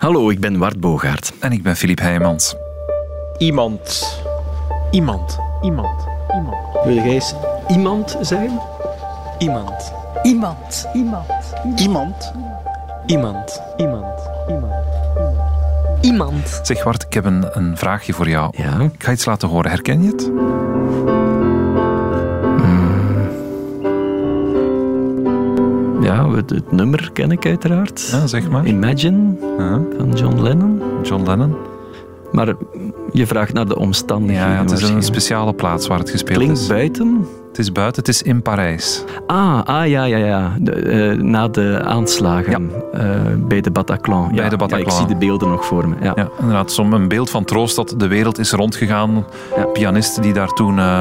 Hallo, 0.00 0.30
ik 0.30 0.40
ben 0.40 0.58
Wart 0.58 0.80
Bogaert. 0.80 1.32
En 1.40 1.52
ik 1.52 1.62
ben 1.62 1.76
Filip 1.76 1.98
Heijmans. 1.98 2.54
Iemand. 3.38 4.18
Iemand. 4.90 5.38
Iemand. 5.62 6.06
Iemand. 6.34 6.84
Wil 6.84 6.94
jij 6.94 7.04
eens 7.04 7.34
iemand 7.68 8.16
zeggen? 8.20 8.60
Iemand. 9.38 9.92
Iemand. 10.22 10.88
Iemand. 10.92 11.54
Iemand. 11.76 12.32
Iemand. 13.06 13.62
Iemand. 13.76 14.20
Iemand. 14.48 14.84
Iemand. 16.00 16.60
Zeg 16.62 16.84
Wart, 16.84 17.02
ik 17.02 17.12
heb 17.12 17.24
een, 17.24 17.46
een 17.52 17.76
vraagje 17.76 18.12
voor 18.12 18.28
jou. 18.28 18.52
Ja. 18.56 18.80
Ik 18.80 19.02
ga 19.02 19.12
iets 19.12 19.24
laten 19.24 19.48
horen. 19.48 19.70
Herken 19.70 20.02
je 20.02 20.08
het? 20.08 20.30
Ja, 26.14 26.30
het, 26.30 26.50
het 26.50 26.72
nummer 26.72 27.10
ken 27.12 27.30
ik 27.30 27.46
uiteraard. 27.46 28.08
Ja, 28.12 28.26
zeg 28.26 28.50
maar. 28.50 28.66
Imagine 28.66 29.36
Ja, 29.58 29.80
van 29.98 30.12
John 30.14 30.40
Lennon. 30.42 30.82
John 31.02 31.24
Lennon. 31.26 31.54
Maar 32.32 32.54
je 33.12 33.26
vraagt 33.26 33.52
naar 33.52 33.66
de 33.66 33.78
omstandigheden. 33.78 34.52
Ja, 34.52 34.60
het 34.60 34.70
is 34.70 34.88
een 34.88 35.02
speciale 35.02 35.52
plaats 35.52 35.86
waar 35.86 35.98
het 35.98 36.10
gespeeld 36.10 36.38
Klinkt 36.38 36.58
is. 36.58 36.66
buiten. 36.66 37.26
Het 37.48 37.58
is 37.58 37.72
buiten, 37.72 37.98
het 38.02 38.08
is 38.08 38.22
in 38.22 38.42
Parijs. 38.42 39.04
Ah, 39.26 39.62
ah 39.64 39.86
ja, 39.86 40.04
ja, 40.04 40.16
ja. 40.16 40.52
De, 40.60 40.72
eh, 40.72 41.18
na 41.22 41.48
de 41.48 41.80
aanslagen 41.84 42.70
eh, 42.92 43.10
bij 43.48 43.60
de 43.60 43.70
Bataclan. 43.70 44.28
Bij 44.28 44.44
ja, 44.44 44.48
de 44.48 44.56
Bataclan. 44.56 44.80
Ja, 44.80 44.86
ik 44.86 44.92
zie 44.92 45.06
de 45.06 45.16
beelden 45.26 45.48
nog 45.48 45.64
voor 45.64 45.88
me. 45.88 45.94
Ja. 46.02 46.12
Ja, 46.16 46.28
inderdaad. 46.40 46.72
Som 46.72 46.92
een 46.92 47.08
beeld 47.08 47.30
van 47.30 47.44
troost 47.44 47.76
dat 47.76 47.94
de 47.96 48.08
wereld 48.08 48.38
is 48.38 48.52
rondgegaan. 48.52 49.24
Pianist 49.72 50.22
die 50.22 50.32
daar 50.32 50.48
toen 50.48 50.78
eh, 50.78 51.00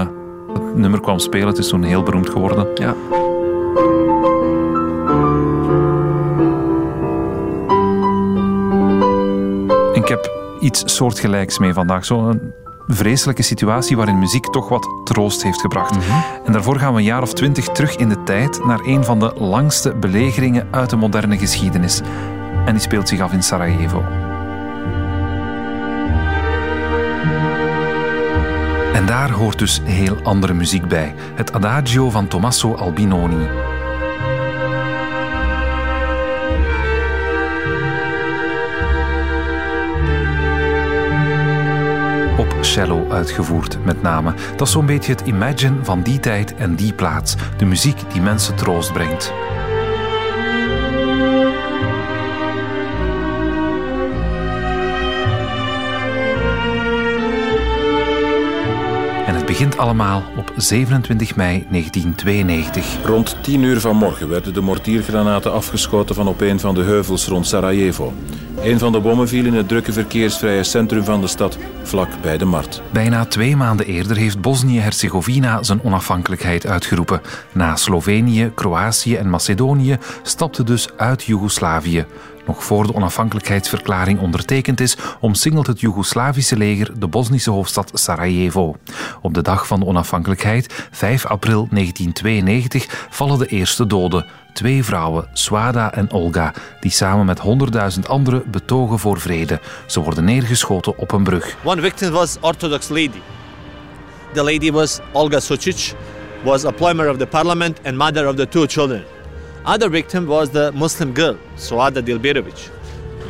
het 0.53 0.75
nummer 0.75 1.01
kwam 1.01 1.19
spelen. 1.19 1.47
Het 1.47 1.57
is 1.57 1.67
toen 1.67 1.83
heel 1.83 2.03
beroemd 2.03 2.29
geworden. 2.29 2.67
Ja. 2.75 2.95
Heb 10.09 10.31
iets 10.59 10.95
soortgelijks 10.95 11.59
mee 11.59 11.73
vandaag. 11.73 12.05
Zo'n 12.05 12.53
vreselijke 12.87 13.41
situatie 13.41 13.97
waarin 13.97 14.19
muziek 14.19 14.45
toch 14.45 14.69
wat 14.69 14.87
troost 15.03 15.43
heeft 15.43 15.61
gebracht. 15.61 15.97
En 16.45 16.51
daarvoor 16.51 16.79
gaan 16.79 16.93
we 16.93 16.99
een 16.99 17.05
jaar 17.05 17.21
of 17.21 17.33
twintig 17.33 17.65
terug 17.65 17.95
in 17.95 18.09
de 18.09 18.23
tijd 18.23 18.65
naar 18.65 18.79
een 18.85 19.03
van 19.03 19.19
de 19.19 19.33
langste 19.37 19.95
belegeringen 19.95 20.67
uit 20.71 20.89
de 20.89 20.95
moderne 20.95 21.37
geschiedenis. 21.37 22.01
En 22.65 22.73
die 22.73 22.81
speelt 22.81 23.07
zich 23.07 23.19
af 23.19 23.33
in 23.33 23.43
Sarajevo. 23.43 24.03
En 28.93 29.05
daar 29.05 29.31
hoort 29.31 29.59
dus 29.59 29.81
heel 29.83 30.17
andere 30.23 30.53
muziek 30.53 30.87
bij. 30.87 31.15
Het 31.35 31.53
Adagio 31.53 32.09
van 32.09 32.27
Tommaso 32.27 32.75
Albinoni. 32.75 33.47
Cello 42.61 43.09
uitgevoerd, 43.09 43.77
met 43.85 44.01
name. 44.01 44.33
Dat 44.55 44.67
is 44.67 44.73
zo'n 44.73 44.85
beetje 44.85 45.11
het 45.11 45.21
imagine 45.21 45.75
van 45.83 46.01
die 46.01 46.19
tijd 46.19 46.55
en 46.55 46.75
die 46.75 46.93
plaats. 46.93 47.35
De 47.57 47.65
muziek 47.65 48.01
die 48.13 48.21
mensen 48.21 48.55
troost 48.55 48.93
brengt. 48.93 49.33
Begint 59.49 59.77
allemaal 59.77 60.23
op 60.37 60.53
27 60.55 61.35
mei 61.35 61.65
1992. 61.69 63.05
Rond 63.05 63.37
10 63.41 63.63
uur 63.63 63.79
vanmorgen 63.79 64.29
werden 64.29 64.53
de 64.53 64.61
mortiergranaten 64.61 65.51
afgeschoten 65.53 66.15
van 66.15 66.27
op 66.27 66.41
een 66.41 66.59
van 66.59 66.75
de 66.75 66.81
heuvels 66.81 67.27
rond 67.27 67.47
Sarajevo. 67.47 68.13
Een 68.63 68.79
van 68.79 68.91
de 68.91 68.99
bommen 68.99 69.27
viel 69.27 69.45
in 69.45 69.53
het 69.53 69.67
drukke 69.67 69.93
verkeersvrije 69.93 70.63
centrum 70.63 71.03
van 71.03 71.21
de 71.21 71.27
stad, 71.27 71.57
vlak 71.83 72.09
bij 72.21 72.37
de 72.37 72.45
markt. 72.45 72.81
Bijna 72.91 73.25
twee 73.25 73.55
maanden 73.55 73.85
eerder 73.85 74.17
heeft 74.17 74.41
Bosnië-Herzegovina 74.41 75.63
zijn 75.63 75.83
onafhankelijkheid 75.83 76.65
uitgeroepen. 76.65 77.21
Na 77.51 77.75
Slovenië, 77.75 78.51
Kroatië 78.55 79.15
en 79.15 79.29
Macedonië 79.29 79.97
stapte 80.23 80.63
dus 80.63 80.89
uit 80.97 81.23
Joegoslavië. 81.23 82.05
Nog 82.49 82.63
voor 82.63 82.87
de 82.87 82.95
onafhankelijkheidsverklaring 82.95 84.19
ondertekend 84.19 84.79
is, 84.79 84.97
omsingelt 85.19 85.67
het 85.67 85.79
Joegoslavische 85.79 86.57
leger 86.57 86.99
de 86.99 87.07
Bosnische 87.07 87.51
hoofdstad 87.51 87.91
Sarajevo. 87.93 88.75
Op 89.21 89.33
de 89.33 89.41
dag 89.41 89.67
van 89.67 89.79
de 89.79 89.85
onafhankelijkheid, 89.85 90.87
5 90.91 91.25
april 91.25 91.67
1992, 91.71 93.07
vallen 93.09 93.39
de 93.39 93.45
eerste 93.45 93.87
doden. 93.87 94.25
Twee 94.53 94.83
vrouwen, 94.83 95.29
Swada 95.33 95.93
en 95.93 96.11
Olga, 96.11 96.53
die 96.79 96.91
samen 96.91 97.25
met 97.25 97.39
100.000 97.95 97.99
anderen 98.07 98.43
betogen 98.51 98.99
voor 98.99 99.19
vrede. 99.19 99.59
Ze 99.87 99.99
worden 99.99 100.23
neergeschoten 100.23 100.97
op 100.97 101.11
een 101.11 101.23
brug. 101.23 101.55
One 101.63 101.81
victim 101.81 102.11
was 102.11 102.37
Orthodox 102.41 102.87
lady. 102.87 103.21
The 104.33 104.43
lady 104.43 104.71
was 104.71 104.99
Olga 105.11 105.39
Sucic, 105.39 105.93
was 106.43 106.65
a 106.65 106.71
plumber 106.71 107.09
of 107.09 107.17
the 107.17 107.27
parliament 107.27 107.79
and 107.83 107.95
mother 107.95 108.27
of 108.27 108.35
the 108.35 108.47
two 108.47 108.65
children. 108.65 109.18
Other 109.65 109.89
victim 109.89 110.25
was 110.25 110.49
the 110.49 110.71
Muslim 110.73 111.13
girl, 111.13 111.35
Suada 111.55 112.01
Dilberovic. 112.01 112.69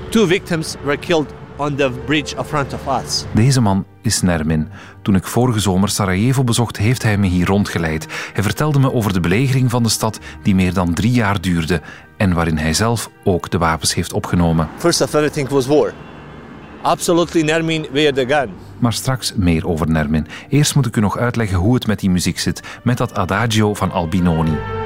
Two 0.10 0.28
victims 0.28 0.76
were 0.84 0.98
killed 0.98 1.34
on 1.58 1.76
the 1.76 1.92
bridge 2.06 2.36
in 2.36 2.44
front 2.44 2.74
of 2.74 2.88
us. 3.04 3.26
Deze 3.34 3.62
man 3.62 3.86
is 4.02 4.22
Nermin. 4.22 4.68
Toen 5.02 5.16
ik 5.16 5.26
vorige 5.26 5.60
zomer 5.60 5.90
Sarajevo 5.90 6.44
bezocht, 6.44 6.78
heeft 6.78 7.04
hij 7.04 7.18
me 7.18 7.28
hier 7.28 7.46
rondgeleid. 7.46 8.08
Hij 8.34 8.44
vertelde 8.44 8.80
me 8.80 8.94
over 8.94 9.14
de 9.14 9.20
belegering 9.20 9.70
van 9.70 9.84
de 9.84 9.90
stad 9.90 10.20
die 10.44 10.56
meer 10.56 10.74
dan 10.74 10.94
drie 10.94 11.12
jaar 11.12 11.42
duurde 11.42 11.82
en 12.18 12.34
waarin 12.34 12.58
hij 12.58 12.74
zelf 12.74 13.10
ook 13.24 13.50
de 13.50 13.58
wapens 13.58 13.94
heeft 13.94 14.14
opgenomen. 14.14 14.70
First 14.78 15.02
of 15.02 15.14
everything 15.14 15.50
was 15.50 15.68
war. 15.68 15.94
Absolutely 16.82 17.42
Nermin 17.42 17.86
wear 17.92 18.14
the 18.14 18.26
gun. 18.28 18.50
Maar 18.78 18.94
straks 18.94 19.34
meer 19.36 19.68
over 19.68 19.90
Nermin. 19.90 20.28
Eerst 20.50 20.76
moet 20.76 20.86
ik 20.86 20.96
u 20.96 21.02
nog 21.02 21.18
uitleggen 21.18 21.58
hoe 21.58 21.74
het 21.74 21.88
met 21.88 22.00
die 22.00 22.10
muziek 22.10 22.40
zit, 22.40 22.62
met 22.84 22.98
dat 22.98 23.14
adagio 23.14 23.74
van 23.74 23.92
Albinoni. 23.92 24.79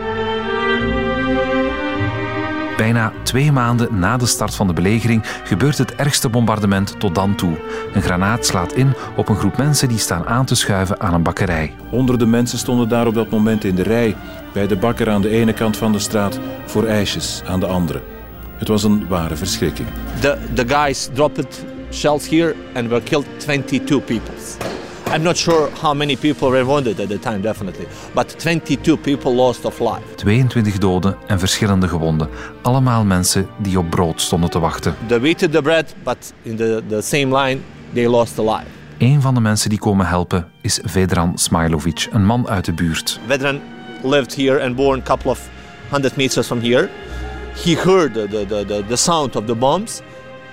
Bijna 2.78 3.14
twee 3.24 3.52
maanden 3.52 4.00
na 4.00 4.18
de 4.18 4.26
start 4.26 4.56
van 4.56 4.68
de 4.68 4.74
belegering 4.74 5.22
gebeurt 5.44 5.78
het 5.78 5.96
ergste 5.96 6.30
bombardement 6.30 7.00
tot 7.00 7.16
dan 7.16 7.36
toe. 7.36 7.58
Een 7.94 8.02
granaat 8.02 8.46
slaat 8.46 8.74
in 8.74 8.94
op 9.16 9.30
een 9.30 9.36
groep 9.36 9.58
mensen 9.58 9.88
die 9.88 9.98
staan 9.98 10.26
aan 10.26 10.46
te 10.46 10.56
schuiven 10.56 11.00
aan 11.00 11.14
een 11.14 11.24
bakkerij. 11.24 11.76
Honderden 11.90 12.30
mensen 12.30 12.58
stonden 12.58 12.90
daar 12.90 13.08
op 13.08 13.14
dat 13.14 13.30
moment 13.30 13.64
in 13.64 13.76
de 13.76 13.84
rij, 13.84 14.16
bij 14.54 14.68
de 14.68 14.76
bakker 14.76 15.10
aan 15.10 15.22
de 15.22 15.30
ene 15.30 15.54
kant 15.54 15.78
van 15.78 15.92
de 15.92 16.00
straat, 16.00 16.40
voor 16.66 16.86
ijsjes 16.86 17.42
aan 17.48 17.60
de 17.60 17.66
andere. 17.66 18.02
Het 18.58 18.68
was 18.68 18.84
een 18.84 19.08
ware 19.08 19.36
verschrikking. 19.36 19.88
The, 20.20 20.38
the 20.54 20.68
guys 20.68 21.10
dropped 21.14 21.66
shells 21.92 22.30
here 22.30 22.56
and 22.76 22.88
were 22.88 23.02
killed 23.02 23.26
22 23.40 24.04
people. 24.06 24.34
I'm 25.14 25.22
not 25.22 25.38
sure 25.38 25.70
how 25.82 25.94
many 25.94 26.16
people 26.16 26.50
were 26.50 26.66
wounded 26.66 27.00
at 27.00 27.08
the 27.08 27.20
time, 27.20 27.42
definitely, 27.42 27.86
but 28.16 28.36
22 28.40 28.98
people 28.98 29.36
lost 29.36 29.66
of 29.66 29.80
life. 29.80 30.16
22 30.16 30.78
doden 30.78 31.16
en 31.28 31.40
verschillende 31.40 31.88
gewonden. 31.88 32.30
Allemaal 32.62 33.04
mensen 33.04 33.48
die 33.58 33.78
op 33.78 33.90
brood 33.90 34.22
stonden 34.22 34.50
te 34.50 34.60
wachten. 34.60 34.96
They 35.08 35.20
waited 35.20 35.52
the 35.52 35.62
bread, 35.62 35.96
but 36.04 36.34
in 36.42 36.56
the, 36.56 36.84
the 36.88 37.02
same 37.02 37.38
line, 37.38 37.62
they 37.94 38.08
lost 38.08 38.40
a 38.40 38.42
life. 38.42 38.66
Een 38.98 39.22
van 39.22 39.34
de 39.34 39.40
mensen 39.40 39.70
die 39.70 39.80
komen 39.80 40.06
helpen 40.06 40.52
is 40.62 40.80
Vedran 40.84 41.38
Smailovic, 41.38 42.08
een 42.12 42.26
man 42.26 42.48
uit 42.48 42.66
de 42.66 42.74
buurt. 42.74 43.20
Veteran 43.28 43.62
lived 44.04 44.36
here 44.36 44.64
and 44.64 44.76
born 44.76 45.00
a 45.00 45.04
couple 45.04 45.30
of 45.30 45.50
hundred 45.90 46.16
meters 46.16 46.46
from 46.46 46.60
here. 46.60 46.90
He 47.64 47.76
heard 47.76 48.14
the, 48.14 48.28
the, 48.28 48.66
the, 48.66 48.84
the 48.88 48.96
sound 48.96 49.36
of 49.36 49.46
the 49.46 49.56
bombs 49.56 50.02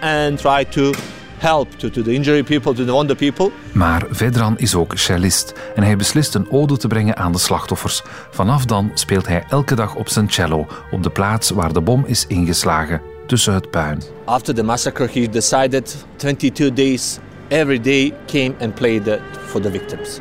and 0.01 0.39
tried 0.39 0.73
to 0.73 0.93
help 1.41 1.71
to, 1.77 1.91
to 1.91 2.03
the 2.03 2.13
injured 2.13 2.45
people, 2.45 2.75
to 2.75 2.85
the 2.85 2.93
wounded 2.93 3.17
people. 3.17 3.51
Maar 3.73 4.07
Vedran 4.11 4.59
is 4.59 4.75
ook 4.75 4.93
cellist 4.95 5.55
en 5.75 5.83
hij 5.83 5.97
beslist 5.97 6.35
een 6.35 6.51
ode 6.51 6.77
te 6.77 6.89
brengen 6.89 7.17
aan 7.17 7.33
de 7.33 7.39
slachtoffers. 7.39 8.03
Vanaf 8.31 8.65
dan 8.65 8.91
speelt 8.95 9.27
hij 9.27 9.45
elke 9.49 9.75
dag 9.75 9.95
op 9.95 10.09
zijn 10.09 10.31
cello, 10.31 10.67
op 10.91 11.03
de 11.03 11.11
plaats 11.11 11.51
waar 11.51 11.73
de 11.73 11.81
bom 11.81 12.05
is 12.07 12.27
ingeslagen, 12.27 13.01
tussen 13.27 13.55
het 13.55 13.71
puin. 13.71 14.03
After 14.25 14.55
the 14.55 14.63
massacre, 14.63 15.09
he 15.13 15.29
decided 15.29 16.05
22 16.17 16.73
days, 16.73 17.19
every 17.49 17.81
day 17.81 18.15
came 18.27 18.55
and 18.61 18.75
played 18.75 19.19
for 19.47 19.61
the 19.61 19.71
victims. 19.71 20.21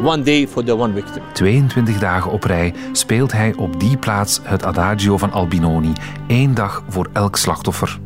One 0.00 0.22
day 0.22 0.48
for 0.48 0.64
the 0.64 0.76
one 0.76 0.94
victim. 0.94 1.22
22 1.32 1.98
dagen 1.98 2.30
op 2.30 2.44
rij 2.44 2.74
speelt 2.92 3.32
hij 3.32 3.54
op 3.56 3.80
die 3.80 3.96
plaats 3.96 4.40
het 4.42 4.64
adagio 4.64 5.18
van 5.18 5.32
Albinoni. 5.32 5.92
Eén 6.28 6.54
dag 6.54 6.84
voor 6.88 7.08
elk 7.12 7.36
slachtoffer. 7.36 7.98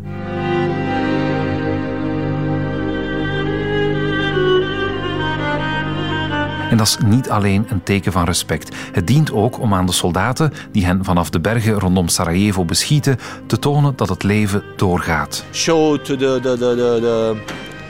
En 6.71 6.77
dat 6.77 6.87
is 6.87 6.97
niet 7.05 7.31
alleen 7.31 7.67
een 7.69 7.83
teken 7.83 8.13
van 8.13 8.25
respect. 8.25 8.77
Het 8.93 9.07
dient 9.07 9.33
ook 9.33 9.61
om 9.61 9.75
aan 9.75 9.87
de 9.87 9.93
soldaten 9.93 10.53
die 10.73 10.85
hen 10.85 11.05
vanaf 11.05 11.31
de 11.31 11.41
bergen 11.41 11.73
rondom 11.73 12.09
Sarajevo 12.09 12.65
beschieten 12.65 13.19
te 13.47 13.59
tonen 13.59 13.93
dat 13.97 14.09
het 14.09 14.23
leven 14.23 14.63
doorgaat. 14.77 15.45
Show 15.53 15.99
to 15.99 16.17
the, 16.17 16.39
the, 16.43 16.57
the, 16.59 17.37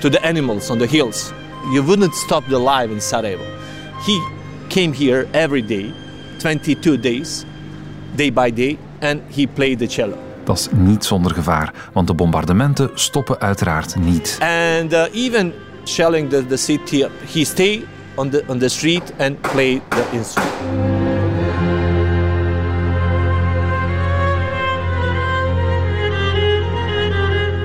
to 0.00 0.08
the 0.08 0.22
animals 0.22 0.70
on 0.70 0.78
the 0.78 0.86
hills. 0.86 1.32
You 1.72 1.84
wouldn't 1.84 2.14
stop 2.14 2.44
the 2.48 2.60
life 2.60 2.92
in 2.92 3.00
Sarajevo. 3.00 3.44
He 4.06 4.30
came 4.68 4.94
here 4.96 5.26
every 5.30 5.66
day, 5.66 5.92
22 6.38 7.00
days, 7.00 7.44
day 8.14 8.32
by 8.32 8.52
day, 8.52 8.78
and 9.00 9.20
he 9.34 9.46
played 9.46 9.78
the 9.78 9.86
cello. 9.86 10.16
Dat 10.44 10.58
is 10.58 10.68
niet 10.72 11.04
zonder 11.04 11.34
gevaar, 11.34 11.72
want 11.92 12.06
de 12.06 12.14
bombardementen 12.14 12.90
stoppen 12.94 13.40
uiteraard 13.40 13.96
niet. 13.96 14.38
And 14.80 14.92
uh, 14.92 15.04
even 15.12 15.52
shelling 15.84 16.30
the, 16.30 16.46
the 16.46 16.56
city, 16.56 17.06
he 17.32 17.44
stay 17.44 17.84
on 18.18 18.30
the 18.30 18.44
on 18.46 18.58
the 18.58 18.68
street 18.68 19.12
and 19.18 19.40
play 19.40 19.80
the 19.88 20.04
instrument. 20.12 21.06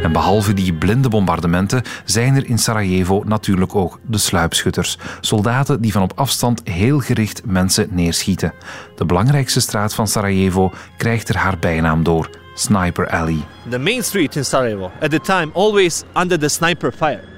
En 0.03 0.11
behalve 0.11 0.53
die 0.53 0.73
blinde 0.73 1.09
bombardementen 1.09 1.81
zijn 2.05 2.35
er 2.35 2.45
in 2.45 2.57
Sarajevo 2.57 3.23
natuurlijk 3.25 3.75
ook 3.75 3.99
de 4.05 4.17
sluipschutters. 4.17 4.97
Soldaten 5.21 5.81
die 5.81 5.91
van 5.91 6.01
op 6.01 6.11
afstand 6.15 6.61
heel 6.63 6.99
gericht 6.99 7.45
mensen 7.45 7.87
neerschieten. 7.91 8.53
De 8.95 9.05
belangrijkste 9.05 9.61
straat 9.61 9.93
van 9.93 10.07
Sarajevo 10.07 10.71
krijgt 10.97 11.29
er 11.29 11.37
haar 11.37 11.59
bijnaam 11.59 12.03
door: 12.03 12.29
Sniper 12.53 13.09
Alley. 13.09 13.39
The 13.69 13.79
main 13.79 14.03
street 14.03 14.35
in 14.35 14.45
Sarajevo 14.45 14.91
at 15.01 15.09
the 15.09 15.19
time 15.19 15.51
always 15.53 16.03
under 16.15 16.39
the 16.39 16.49
sniper 16.49 16.91
fire. 16.91 17.32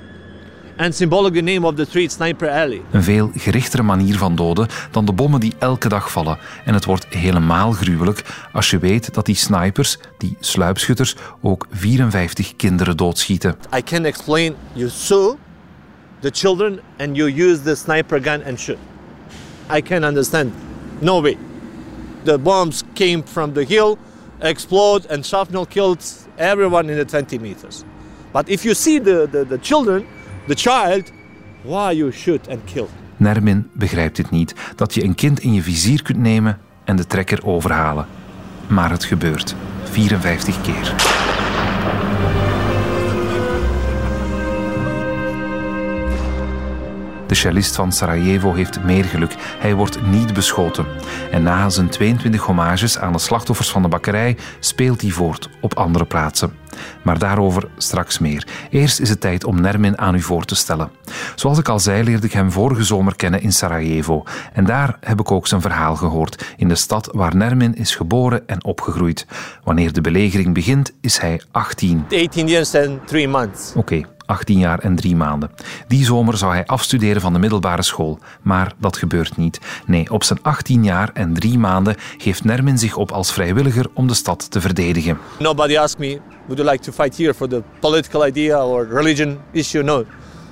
And 0.78 0.96
symbolic 0.96 1.34
the 1.34 1.42
name 1.42 1.66
of 1.66 1.76
the 1.76 1.86
street 1.86 2.12
Sniper 2.12 2.50
Alley. 2.50 2.82
Een 2.92 3.04
veel 3.04 3.32
gerichtere 3.36 3.84
manier 3.84 4.18
van 4.18 4.36
doden 4.36 4.68
dan 4.92 5.06
de 5.06 5.14
bommen 5.14 5.40
die 5.40 5.54
elke 5.60 5.90
dag 5.90 6.12
vallen. 6.12 6.38
En 6.66 6.74
het 6.74 6.86
wordt 6.86 7.08
helemaal 7.08 7.72
gruwelijk 7.72 8.48
als 8.54 8.70
je 8.70 8.78
weet 8.78 9.14
dat 9.14 9.26
die 9.26 9.36
snipers, 9.36 9.98
die 10.18 10.38
sluipschutters, 10.40 11.16
ook 11.42 11.68
54 11.72 12.56
kinderen 12.56 12.98
doodschieten. 12.98 13.56
I 13.78 13.84
can 13.84 14.06
explain 14.06 14.56
you 14.74 14.90
saw 14.90 15.36
the 16.20 16.30
children 16.34 16.80
and 17.00 17.16
you 17.16 17.32
use 17.32 17.62
the 17.62 17.76
sniper 17.76 18.24
gun 18.24 18.44
and 18.44 18.60
shoot. 18.60 18.78
I 19.76 19.82
can 19.82 20.04
understand. 20.04 20.54
No 21.00 21.22
way. 21.22 21.38
The 22.24 22.38
bombs 22.38 22.84
came 22.94 23.24
from 23.26 23.54
the 23.54 23.66
hill, 23.68 23.98
explode 24.40 25.08
and 25.10 25.26
shrapnel 25.26 25.66
killed 25.66 26.04
everyone 26.36 26.92
in 26.92 26.98
the 26.98 27.06
20 27.06 27.40
meters. 27.40 27.84
But 28.34 28.50
if 28.50 28.66
you 28.66 28.74
see 28.74 29.00
the, 29.00 29.28
the, 29.32 29.46
the 29.46 29.58
children, 29.58 30.06
the 30.48 30.56
child, 30.56 31.12
why 31.62 31.98
you 31.98 32.12
shoot 32.12 32.50
and 32.50 32.60
kill? 32.66 32.88
Nermin 33.18 33.70
begrijpt 33.74 34.16
dit 34.16 34.30
niet, 34.30 34.56
dat 34.76 34.94
je 34.94 35.04
een 35.04 35.16
kind 35.16 35.40
in 35.40 35.54
je 35.54 35.62
vizier 35.62 36.02
kunt 36.02 36.18
nemen 36.18 36.60
en 36.84 36.96
de 36.96 37.08
trekker 37.08 37.46
overhalen. 37.46 38.08
Maar 38.68 38.92
het 38.92 39.04
gebeurt. 39.04 39.56
54 39.84 40.62
keer. 40.62 40.94
De 47.28 47.36
cellist 47.36 47.76
van 47.76 47.92
Sarajevo 47.92 48.54
heeft 48.54 48.84
meer 48.84 49.04
geluk. 49.04 49.36
Hij 49.60 49.74
wordt 49.74 50.08
niet 50.08 50.34
beschoten. 50.34 50.86
En 51.32 51.44
na 51.44 51.70
zijn 51.70 51.90
22 51.90 52.42
hommages 52.42 52.98
aan 52.98 53.14
de 53.14 53.20
slachtoffers 53.20 53.70
van 53.70 53.82
de 53.82 53.88
bakkerij 53.88 54.38
speelt 54.60 55.02
hij 55.02 55.10
voort 55.10 55.50
op 55.62 55.74
andere 55.74 56.06
plaatsen. 56.06 56.54
Maar 57.04 57.20
daarover 57.20 57.68
straks 57.78 58.20
meer. 58.20 58.48
Eerst 58.70 59.00
is 59.00 59.10
het 59.10 59.22
tijd 59.22 59.44
om 59.44 59.62
Nermin 59.62 59.98
aan 59.98 60.16
u 60.16 60.22
voor 60.22 60.46
te 60.46 60.56
stellen. 60.56 60.90
Zoals 61.36 61.58
ik 61.58 61.70
al 61.70 61.80
zei, 61.80 62.04
leerde 62.04 62.26
ik 62.26 62.34
hem 62.34 62.52
vorige 62.52 62.84
zomer 62.84 63.16
kennen 63.16 63.42
in 63.42 63.54
Sarajevo. 63.54 64.24
En 64.54 64.66
daar 64.66 64.98
heb 65.00 65.20
ik 65.20 65.32
ook 65.32 65.48
zijn 65.48 65.62
verhaal 65.62 65.96
gehoord, 65.96 66.54
in 66.58 66.68
de 66.68 66.76
stad 66.76 67.10
waar 67.12 67.36
Nermin 67.36 67.76
is 67.76 67.96
geboren 67.96 68.48
en 68.48 68.64
opgegroeid. 68.64 69.26
Wanneer 69.64 69.94
de 69.94 70.02
belegering 70.02 70.54
begint, 70.54 70.94
is 71.02 71.18
hij 71.18 71.42
18. 71.52 72.06
18 72.10 72.48
years 72.48 72.76
and 72.76 73.08
3 73.08 73.28
months. 73.28 73.74
Oké, 73.76 74.02
18 74.26 74.60
jaar 74.60 74.80
en 74.80 74.96
3 74.96 75.16
maanden. 75.16 75.52
Die 75.88 76.06
zomer 76.06 76.38
zou 76.38 76.54
hij 76.54 76.66
afstuderen 76.66 77.22
van 77.22 77.34
de 77.34 77.40
middelbare 77.40 77.84
school, 77.84 78.20
maar 78.42 78.74
dat 78.78 78.98
gebeurt 78.98 79.38
niet. 79.38 79.60
Nee, 79.86 80.12
op 80.12 80.24
zijn 80.24 80.40
18 80.42 80.84
jaar 80.84 81.10
en 81.14 81.34
3 81.34 81.58
maanden 81.58 81.96
geeft 82.18 82.44
Nermin 82.44 82.78
zich 82.78 82.96
op 82.96 83.12
als 83.12 83.34
vrijwilliger 83.34 83.86
om 83.94 84.08
de 84.08 84.14
stad 84.14 84.52
te 84.52 84.62
verdedigen. 84.62 85.18
Nobody 85.40 85.78
asked 85.78 86.00
me, 86.00 86.20
would 86.46 86.58
you 86.58 86.72
like 86.72 86.84
to 86.84 86.92
fight 86.92 87.18
here 87.18 87.34
for 87.34 87.48
the 87.48 87.64
political 87.80 88.26
idea 88.26 88.66
or 88.66 88.88
religion 88.88 89.38
issue? 89.52 89.84
No. 89.84 90.06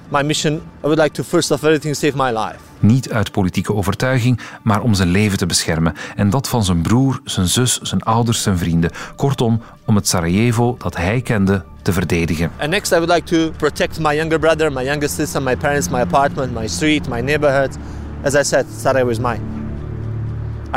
My 0.09 0.23
mission, 0.23 0.53
I 0.53 0.59
would 0.81 0.99
like 0.99 1.13
to 1.13 1.23
first 1.23 1.51
of 1.51 1.63
everything 1.63 1.95
save 1.95 2.13
my 2.15 2.29
life. 2.29 2.57
Niet 2.79 3.11
uit 3.11 3.31
politieke 3.31 3.73
overtuiging, 3.73 4.39
maar 4.61 4.81
om 4.81 4.93
zijn 4.93 5.09
leven 5.09 5.37
te 5.37 5.45
beschermen. 5.45 5.93
En 6.15 6.29
dat 6.29 6.49
van 6.49 6.63
zijn 6.63 6.81
broer, 6.81 7.21
zijn 7.23 7.47
zus, 7.47 7.79
zijn 7.81 8.01
ouders, 8.01 8.41
zijn 8.41 8.57
vrienden. 8.57 8.91
Kortom, 9.15 9.61
om 9.85 9.95
het 9.95 10.07
Sarajevo 10.07 10.75
dat 10.77 10.97
hij 10.97 11.21
kende 11.21 11.63
te 11.81 11.93
verdedigen. 11.93 12.51
And 12.59 12.69
next, 12.69 12.91
I 12.91 12.95
would 12.95 13.09
like 13.09 13.35
to 13.35 13.51
protect 13.57 13.99
my 13.99 14.15
younger 14.15 14.39
brother, 14.39 14.71
my 14.71 14.83
younger 14.83 15.09
sister, 15.09 15.41
my 15.41 15.55
parents, 15.55 15.89
my 15.89 15.99
apartment, 15.99 16.53
my 16.53 16.67
street, 16.67 17.07
my 17.07 17.21
neighborhood. 17.21 17.77
As 18.23 18.33
I 18.33 18.43
said, 18.43 18.65
Sarajevo 18.79 19.09
is 19.09 19.19
mine. 19.19 19.39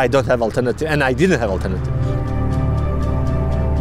I 0.05 0.09
don't 0.09 0.27
have 0.27 0.43
alternative, 0.43 0.91
and 0.91 1.03
I 1.03 1.15
didn't 1.15 1.39
have 1.39 1.51
alternative. 1.51 1.93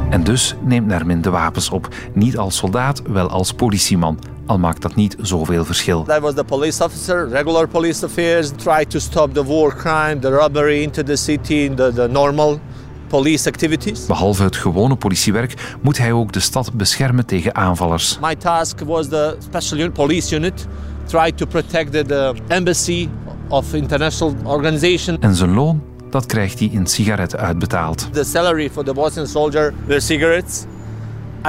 En 0.10 0.24
dus 0.24 0.56
neemt 0.62 0.88
Nermin 0.88 1.22
de 1.22 1.30
wapens 1.30 1.70
op. 1.70 1.88
Niet 2.14 2.38
als 2.38 2.56
soldaat, 2.56 3.02
wel 3.08 3.30
als 3.30 3.54
politieman. 3.54 4.20
Al 4.46 4.60
maakt 4.60 4.82
dat 4.82 4.96
niet 4.96 5.16
zoveel 5.22 5.66
verschil. 5.66 6.06
I 6.18 6.20
was 6.20 6.34
the 6.34 6.44
police 6.44 6.84
officer, 6.84 7.30
regular 7.30 7.68
police 7.68 8.06
affairs, 8.06 8.50
tried 8.58 8.90
to 8.90 9.00
stop 9.00 9.34
the 9.34 9.46
war 9.46 9.76
crime, 9.76 10.20
the 10.20 10.30
robbery 10.30 10.82
into 10.82 11.04
the 11.04 11.16
city, 11.16 11.72
the, 11.76 11.92
the 11.94 12.08
normal 12.08 12.60
police 13.08 13.48
activities. 13.48 14.06
Behalve 14.06 14.44
het 14.44 14.56
gewone 14.56 14.96
politiewerk 14.96 15.78
moet 15.82 15.98
hij 15.98 16.12
ook 16.12 16.32
de 16.32 16.40
stad 16.40 16.74
beschermen 16.74 17.26
tegen 17.26 17.56
aanvallers. 17.56 18.18
My 18.22 18.36
task 18.36 18.80
was 18.80 19.08
the 19.08 19.36
special 19.40 19.78
unit, 19.78 19.94
police 19.94 20.36
unit, 20.36 20.68
try 21.06 21.32
to 21.32 21.46
protect 21.46 21.92
the, 21.92 22.04
the 22.06 22.34
embassy 22.48 23.10
of 23.48 23.74
international 23.74 24.36
organization. 24.44 25.22
En 25.22 25.36
zijn 25.36 25.54
loon, 25.54 25.84
dat 26.10 26.26
krijgt 26.26 26.60
hij 26.60 26.70
in 26.72 26.88
sigaretten 26.88 27.40
uitbetaald. 27.40 28.14
The 28.14 28.24
salary 28.24 28.70
for 28.70 28.84
the 28.84 28.94
Bosnian 28.94 29.28
soldier 29.28 29.74
were 29.88 30.00
cigarettes. 30.00 30.64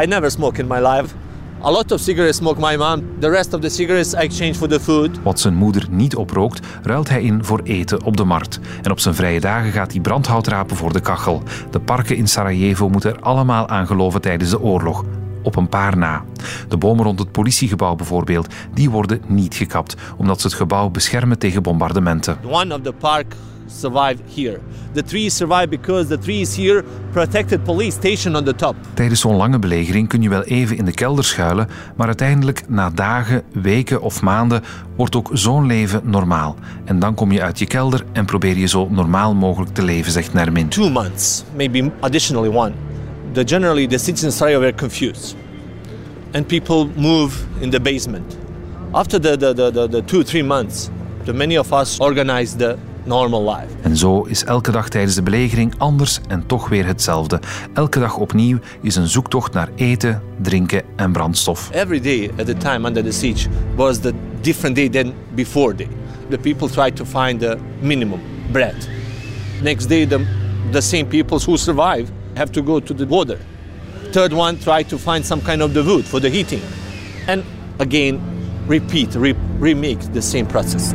I 0.02 0.06
never 0.06 0.30
smoked 0.30 0.58
in 0.58 0.66
my 0.66 0.78
life. 0.86 1.14
A 1.62 1.70
lot 1.70 1.92
of 1.92 2.00
cigarettes 2.00 2.36
smoke 2.36 2.60
my 2.60 2.76
mom. 2.76 3.02
The 3.20 3.30
rest 3.30 3.54
of 3.54 3.60
the 3.60 3.68
cigarettes 3.68 4.14
I 4.14 4.16
exchange 4.16 4.54
for 4.54 4.68
the 4.68 4.80
food. 4.80 5.22
Wat 5.22 5.40
zijn 5.40 5.54
moeder 5.54 5.86
niet 5.90 6.16
oprookt, 6.16 6.66
ruilt 6.82 7.08
hij 7.08 7.22
in 7.22 7.44
voor 7.44 7.60
eten 7.64 8.02
op 8.02 8.16
de 8.16 8.24
markt. 8.24 8.60
En 8.82 8.90
op 8.90 9.00
zijn 9.00 9.14
vrije 9.14 9.40
dagen 9.40 9.72
gaat 9.72 9.92
hij 9.92 10.00
brandhout 10.00 10.46
rapen 10.46 10.76
voor 10.76 10.92
de 10.92 11.00
kachel. 11.00 11.42
De 11.70 11.80
parken 11.80 12.16
in 12.16 12.28
Sarajevo 12.28 12.88
moeten 12.88 13.14
er 13.14 13.20
allemaal 13.20 13.68
aan 13.68 13.86
geloven 13.86 14.20
tijdens 14.20 14.50
de 14.50 14.60
oorlog. 14.60 15.04
Op 15.42 15.56
een 15.56 15.68
paar 15.68 15.96
na. 15.96 16.24
De 16.68 16.76
bomen 16.76 17.04
rond 17.04 17.18
het 17.18 17.32
politiegebouw 17.32 17.94
bijvoorbeeld, 17.94 18.54
die 18.74 18.90
worden 18.90 19.20
niet 19.26 19.54
gekapt, 19.54 19.94
omdat 20.16 20.40
ze 20.40 20.46
het 20.46 20.56
gebouw 20.56 20.88
beschermen 20.88 21.38
tegen 21.38 21.62
bombardementen. 21.62 22.38
One 22.50 22.74
of 22.74 22.80
the 22.80 22.92
park 22.92 23.34
survived 23.66 24.22
here. 24.34 24.60
The 24.92 25.02
trees 25.02 25.36
survived 25.36 25.70
because 25.70 26.08
the 26.08 26.18
trees 26.18 26.56
here 26.56 26.84
protected 27.12 27.64
police 27.64 27.96
station 27.96 28.36
on 28.36 28.44
the 28.44 28.54
top. 28.54 28.74
Tijdens 28.94 29.20
zo'n 29.20 29.36
lange 29.36 29.58
belegering 29.58 30.08
kun 30.08 30.22
je 30.22 30.28
wel 30.28 30.42
even 30.42 30.76
in 30.76 30.84
de 30.84 30.92
kelder 30.92 31.24
schuilen, 31.24 31.68
maar 31.96 32.06
uiteindelijk 32.06 32.62
na 32.68 32.90
dagen, 32.90 33.42
weken 33.52 34.02
of 34.02 34.22
maanden 34.22 34.62
wordt 34.96 35.16
ook 35.16 35.30
zo'n 35.32 35.66
leven 35.66 36.00
normaal. 36.04 36.56
En 36.84 36.98
dan 36.98 37.14
kom 37.14 37.32
je 37.32 37.42
uit 37.42 37.58
je 37.58 37.66
kelder 37.66 38.04
en 38.12 38.24
probeer 38.24 38.56
je 38.56 38.66
zo 38.66 38.88
normaal 38.90 39.34
mogelijk 39.34 39.74
te 39.74 39.82
leven, 39.82 40.12
zegt 40.12 40.32
Nermin. 40.32 40.68
Two 40.68 40.90
months, 40.90 41.44
maybe 41.56 41.90
additionally 42.00 42.56
one. 42.56 42.72
The, 43.32 43.44
generally, 43.44 43.86
the 43.86 43.98
citizens 43.98 44.22
in 44.22 44.32
Sarajevo 44.32 44.60
were 44.60 44.74
confused. 44.74 45.36
And 46.32 46.46
people 46.46 46.88
move 46.96 47.34
in 47.60 47.70
the 47.70 47.80
basement. 47.80 48.36
After 48.92 49.20
the, 49.20 49.36
the, 49.36 49.52
the, 49.54 49.70
the, 49.70 49.88
the 49.88 50.02
two, 50.04 50.22
three 50.22 50.42
months, 50.42 50.90
the 51.24 51.32
many 51.32 51.56
of 51.58 51.72
us 51.72 52.00
organized 52.00 52.58
the 52.58 52.78
normal 53.06 53.54
life. 53.54 53.66
En 53.82 53.96
zo 53.96 54.22
is 54.22 54.44
elke 54.44 54.70
dag 54.70 54.88
tijdens 54.88 55.14
de 55.14 55.22
belegering 55.22 55.74
anders 55.78 56.20
en 56.28 56.46
toch 56.46 56.68
weer 56.68 56.86
hetzelfde. 56.86 57.40
Elke 57.74 57.98
dag 57.98 58.16
opnieuw 58.16 58.58
is 58.80 58.96
een 58.96 59.08
zoektocht 59.08 59.52
naar 59.52 59.68
eten, 59.74 60.22
drinken 60.42 60.82
en 60.96 61.12
brandstof. 61.12 61.70
Every 61.72 62.00
day 62.00 62.30
at 62.38 62.46
the 62.46 62.56
time 62.56 62.88
under 62.88 63.04
the 63.04 63.12
siege 63.12 63.48
was 63.76 63.98
the 63.98 64.12
different 64.40 64.76
day 64.76 64.88
than 64.88 65.12
before 65.34 65.74
day. 65.74 65.88
The 66.28 66.38
people 66.38 66.68
tried 66.68 66.96
to 66.96 67.04
find 67.04 67.40
the 67.40 67.56
minimum 67.80 68.20
bread. 68.52 68.88
Next 69.62 69.88
day, 69.88 70.06
the, 70.06 70.20
the 70.70 70.80
same 70.80 71.06
people 71.06 71.38
who 71.38 71.56
survive 71.56 72.10
have 72.34 72.50
to 72.52 72.62
go 72.62 72.80
to 72.80 72.94
the 72.94 73.06
border. 73.06 73.38
Third 74.12 74.32
one 74.32 74.58
tried 74.58 74.88
to 74.88 74.98
find 74.98 75.24
some 75.24 75.40
kind 75.40 75.62
of 75.62 75.72
the 75.72 75.82
wood 75.82 76.04
for 76.04 76.20
the 76.20 76.28
heating. 76.28 76.60
And 77.26 77.42
again, 77.78 78.20
repeat, 78.66 79.14
re- 79.14 79.34
remake 79.58 80.12
the 80.12 80.22
same 80.22 80.46
process. 80.46 80.94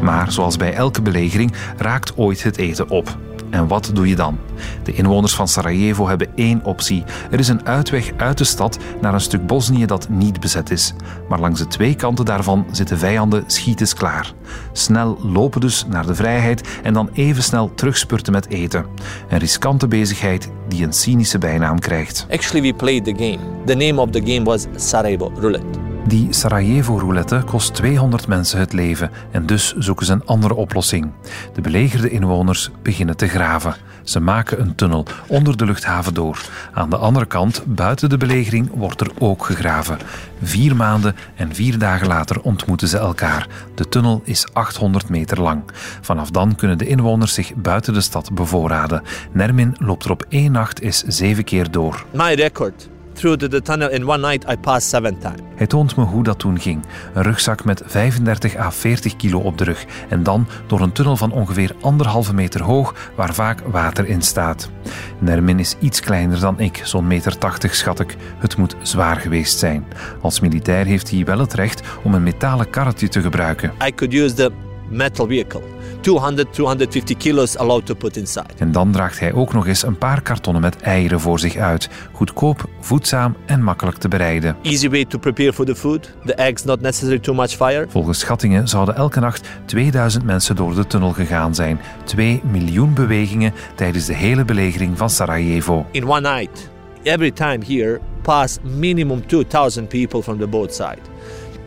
Maar 0.00 0.32
zoals 0.32 0.56
bij 0.56 0.72
elke 0.72 1.02
belegering 1.02 1.52
raakt 1.76 2.16
ooit 2.16 2.42
het 2.42 2.56
eten 2.56 2.88
op. 2.88 3.16
En 3.54 3.68
wat 3.68 3.90
doe 3.94 4.08
je 4.08 4.16
dan? 4.16 4.38
De 4.82 4.92
inwoners 4.92 5.34
van 5.34 5.48
Sarajevo 5.48 6.08
hebben 6.08 6.28
één 6.34 6.64
optie. 6.64 7.04
Er 7.30 7.38
is 7.38 7.48
een 7.48 7.66
uitweg 7.66 8.10
uit 8.16 8.38
de 8.38 8.44
stad 8.44 8.78
naar 9.00 9.14
een 9.14 9.20
stuk 9.20 9.46
Bosnië 9.46 9.86
dat 9.86 10.08
niet 10.08 10.40
bezet 10.40 10.70
is. 10.70 10.94
Maar 11.28 11.40
langs 11.40 11.60
de 11.60 11.66
twee 11.66 11.94
kanten 11.94 12.24
daarvan 12.24 12.66
zitten 12.70 12.98
vijanden 12.98 13.44
schietens 13.46 13.94
klaar. 13.94 14.32
Snel 14.72 15.18
lopen 15.22 15.60
dus 15.60 15.84
naar 15.88 16.06
de 16.06 16.14
vrijheid 16.14 16.68
en 16.82 16.92
dan 16.92 17.10
even 17.12 17.42
snel 17.42 17.74
terugspurten 17.74 18.32
met 18.32 18.48
eten. 18.48 18.86
Een 19.28 19.38
riskante 19.38 19.88
bezigheid 19.88 20.50
die 20.68 20.84
een 20.84 20.92
cynische 20.92 21.38
bijnaam 21.38 21.78
krijgt. 21.78 22.26
Actually, 22.30 22.70
we 22.70 22.76
played 22.76 23.04
the 23.04 23.14
game. 23.16 23.38
The 23.64 23.74
name 23.74 24.00
of 24.00 24.10
the 24.10 24.22
game 24.24 24.44
was 24.44 24.66
Sarajevo 24.76 25.32
Roulette. 25.34 25.83
Die 26.06 26.32
Sarajevo-roulette 26.32 27.42
kost 27.46 27.74
200 27.74 28.26
mensen 28.26 28.58
het 28.58 28.72
leven 28.72 29.10
en 29.30 29.46
dus 29.46 29.74
zoeken 29.78 30.06
ze 30.06 30.12
een 30.12 30.26
andere 30.26 30.54
oplossing. 30.54 31.12
De 31.54 31.60
belegerde 31.60 32.10
inwoners 32.10 32.70
beginnen 32.82 33.16
te 33.16 33.28
graven. 33.28 33.74
Ze 34.02 34.20
maken 34.20 34.60
een 34.60 34.74
tunnel 34.74 35.06
onder 35.26 35.56
de 35.56 35.64
luchthaven 35.64 36.14
door. 36.14 36.44
Aan 36.72 36.90
de 36.90 36.96
andere 36.96 37.26
kant, 37.26 37.62
buiten 37.66 38.08
de 38.08 38.16
belegering, 38.16 38.70
wordt 38.74 39.00
er 39.00 39.10
ook 39.18 39.44
gegraven. 39.44 39.98
Vier 40.42 40.76
maanden 40.76 41.16
en 41.34 41.54
vier 41.54 41.78
dagen 41.78 42.06
later 42.06 42.40
ontmoeten 42.40 42.88
ze 42.88 42.98
elkaar. 42.98 43.48
De 43.74 43.88
tunnel 43.88 44.20
is 44.24 44.46
800 44.52 45.08
meter 45.08 45.40
lang. 45.40 45.62
Vanaf 46.00 46.30
dan 46.30 46.54
kunnen 46.54 46.78
de 46.78 46.86
inwoners 46.86 47.34
zich 47.34 47.54
buiten 47.54 47.94
de 47.94 48.00
stad 48.00 48.34
bevoorraden. 48.34 49.02
Nermin 49.32 49.76
loopt 49.78 50.04
er 50.04 50.10
op 50.10 50.24
één 50.28 50.52
nacht 50.52 50.80
eens 50.80 51.02
zeven 51.02 51.44
keer 51.44 51.70
door. 51.70 52.04
My 52.12 52.34
record 52.34 52.92
through 53.14 53.38
the, 53.38 53.48
the 53.48 53.62
tunnel 53.62 53.90
in 53.90 54.08
one 54.08 54.28
night, 54.28 54.50
I 54.50 54.56
passed 54.56 54.88
seven 54.88 55.18
times. 55.18 55.40
Hij 55.54 55.66
toont 55.66 55.96
me 55.96 56.04
hoe 56.04 56.22
dat 56.22 56.38
toen 56.38 56.60
ging. 56.60 56.84
Een 57.14 57.22
rugzak 57.22 57.64
met 57.64 57.82
35 57.84 58.56
à 58.56 58.70
40 58.70 59.16
kilo 59.16 59.38
op 59.38 59.58
de 59.58 59.64
rug. 59.64 59.84
En 60.08 60.22
dan 60.22 60.46
door 60.66 60.80
een 60.80 60.92
tunnel 60.92 61.16
van 61.16 61.32
ongeveer 61.32 61.74
anderhalve 61.80 62.34
meter 62.34 62.62
hoog, 62.62 62.94
waar 63.16 63.34
vaak 63.34 63.60
water 63.60 64.06
in 64.06 64.22
staat. 64.22 64.70
Nermin 65.18 65.58
is 65.58 65.76
iets 65.80 66.00
kleiner 66.00 66.40
dan 66.40 66.60
ik, 66.60 66.80
zo'n 66.84 67.06
meter 67.06 67.38
80 67.38 67.74
schat 67.74 68.00
ik. 68.00 68.16
Het 68.38 68.56
moet 68.56 68.76
zwaar 68.82 69.16
geweest 69.16 69.58
zijn. 69.58 69.84
Als 70.20 70.40
militair 70.40 70.86
heeft 70.86 71.10
hij 71.10 71.24
wel 71.24 71.38
het 71.38 71.54
recht 71.54 71.82
om 72.02 72.14
een 72.14 72.22
metalen 72.22 72.70
karretje 72.70 73.08
te 73.08 73.20
gebruiken. 73.20 73.72
I 73.86 73.94
could 73.94 74.14
use 74.14 74.34
the 74.34 74.63
metal 74.94 75.26
vehicle. 75.26 75.60
200, 76.00 76.52
250 76.52 77.16
kilos 77.16 77.56
allowed 77.56 77.86
to 77.86 77.94
put 77.94 78.16
inside. 78.16 78.46
En 78.58 78.72
dan 78.72 78.92
draagt 78.92 79.20
hij 79.20 79.32
ook 79.32 79.52
nog 79.52 79.66
eens 79.66 79.82
een 79.82 79.98
paar 79.98 80.22
kartonnen 80.22 80.62
met 80.62 80.80
eieren 80.80 81.20
voor 81.20 81.38
zich 81.38 81.56
uit. 81.56 81.88
Goedkoop, 82.12 82.68
voedzaam 82.80 83.36
en 83.46 83.62
makkelijk 83.62 83.96
te 83.96 84.08
bereiden. 84.08 84.56
Easy 84.62 84.88
way 84.88 85.04
to 85.04 85.18
prepare 85.18 85.52
for 85.52 85.64
the 85.64 85.74
food. 85.74 86.14
The 86.24 86.34
eggs 86.34 86.64
not 86.64 86.80
necessary 86.80 87.18
too 87.18 87.34
much 87.34 87.50
fire. 87.50 87.86
Volgens 87.88 88.18
schattingen 88.18 88.68
zouden 88.68 88.96
elke 88.96 89.20
nacht 89.20 89.48
2000 89.64 90.24
mensen 90.24 90.56
door 90.56 90.74
de 90.74 90.86
tunnel 90.86 91.12
gegaan 91.12 91.54
zijn. 91.54 91.80
2 92.04 92.40
miljoen 92.50 92.94
bewegingen 92.94 93.52
tijdens 93.74 94.06
de 94.06 94.14
hele 94.14 94.44
belegering 94.44 94.98
van 94.98 95.10
Sarajevo. 95.10 95.86
In 95.90 96.08
one 96.08 96.36
night, 96.36 96.70
every 97.02 97.30
time 97.30 97.58
here 97.66 98.00
pass 98.22 98.58
minimum 98.62 99.26
2000 99.26 99.88
people 99.88 100.22
from 100.22 100.38
the 100.38 100.46
both 100.46 100.74
side. 100.74 100.98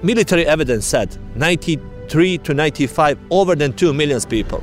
Military 0.02 0.44
evidence 0.44 0.88
said 0.88 1.18
93 2.08 2.42
to 2.42 2.54
95 2.54 3.18
over 3.28 3.58
than 3.58 3.74
2 3.74 3.94
million 3.94 4.22
people. 4.28 4.60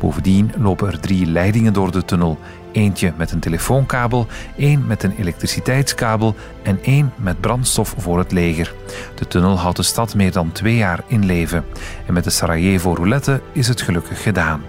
Bovendien 0.00 0.52
lopen 0.58 0.92
er 0.92 1.00
drie 1.00 1.26
leidingen 1.26 1.72
door 1.72 1.90
de 1.90 2.04
tunnel. 2.04 2.38
Eentje 2.72 3.12
met 3.16 3.32
een 3.32 3.40
telefoonkabel, 3.40 4.26
één 4.56 4.86
met 4.86 5.02
een 5.02 5.14
elektriciteitskabel 5.18 6.34
en 6.62 6.78
één 6.82 7.12
met 7.16 7.40
brandstof 7.40 7.94
voor 7.98 8.18
het 8.18 8.32
leger. 8.32 8.74
De 9.14 9.26
tunnel 9.26 9.58
houdt 9.58 9.76
de 9.76 9.82
stad 9.82 10.14
meer 10.14 10.32
dan 10.32 10.52
twee 10.52 10.76
jaar 10.76 11.04
in 11.06 11.24
leven. 11.24 11.64
En 12.06 12.12
met 12.12 12.24
de 12.24 12.30
Sarajevo 12.30 12.92
roulette 12.94 13.40
is 13.52 13.68
het 13.68 13.80
gelukkig 13.80 14.22
gedaan. 14.22 14.62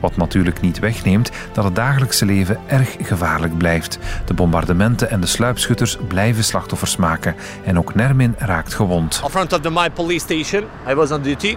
Wat 0.00 0.16
natuurlijk 0.16 0.60
niet 0.60 0.78
wegneemt 0.78 1.30
dat 1.52 1.64
het 1.64 1.74
dagelijkse 1.74 2.24
leven 2.24 2.58
erg 2.66 2.96
gevaarlijk 3.00 3.58
blijft. 3.58 3.98
De 4.24 4.34
bombardementen 4.34 5.10
en 5.10 5.20
de 5.20 5.26
sluipschutters 5.26 5.98
blijven 6.08 6.44
slachtoffers 6.44 6.96
maken. 6.96 7.34
En 7.64 7.78
ook 7.78 7.94
Nermin 7.94 8.34
raakt 8.38 8.74
gewond. 8.74 9.20
In 9.24 9.30
front 9.30 9.52
of 9.52 9.60
the 9.60 9.70
my 9.70 9.90
police 9.90 10.24
station, 10.24 10.64
I 10.88 10.94
was 10.94 11.10
on 11.10 11.22
duty. 11.22 11.56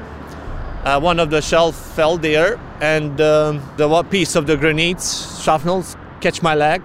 Uh, 0.86 1.04
one 1.04 1.22
of 1.22 1.30
the 1.30 1.42
shells 1.42 1.76
fell 1.94 2.18
there, 2.18 2.58
and 2.80 3.20
um, 3.20 3.62
the 3.76 4.04
piece 4.10 4.40
of 4.40 4.46
the 4.46 4.58
grenades, 4.58 5.28
shrapnels, 5.42 5.96
catch 6.20 6.42
my 6.42 6.56
leg. 6.56 6.80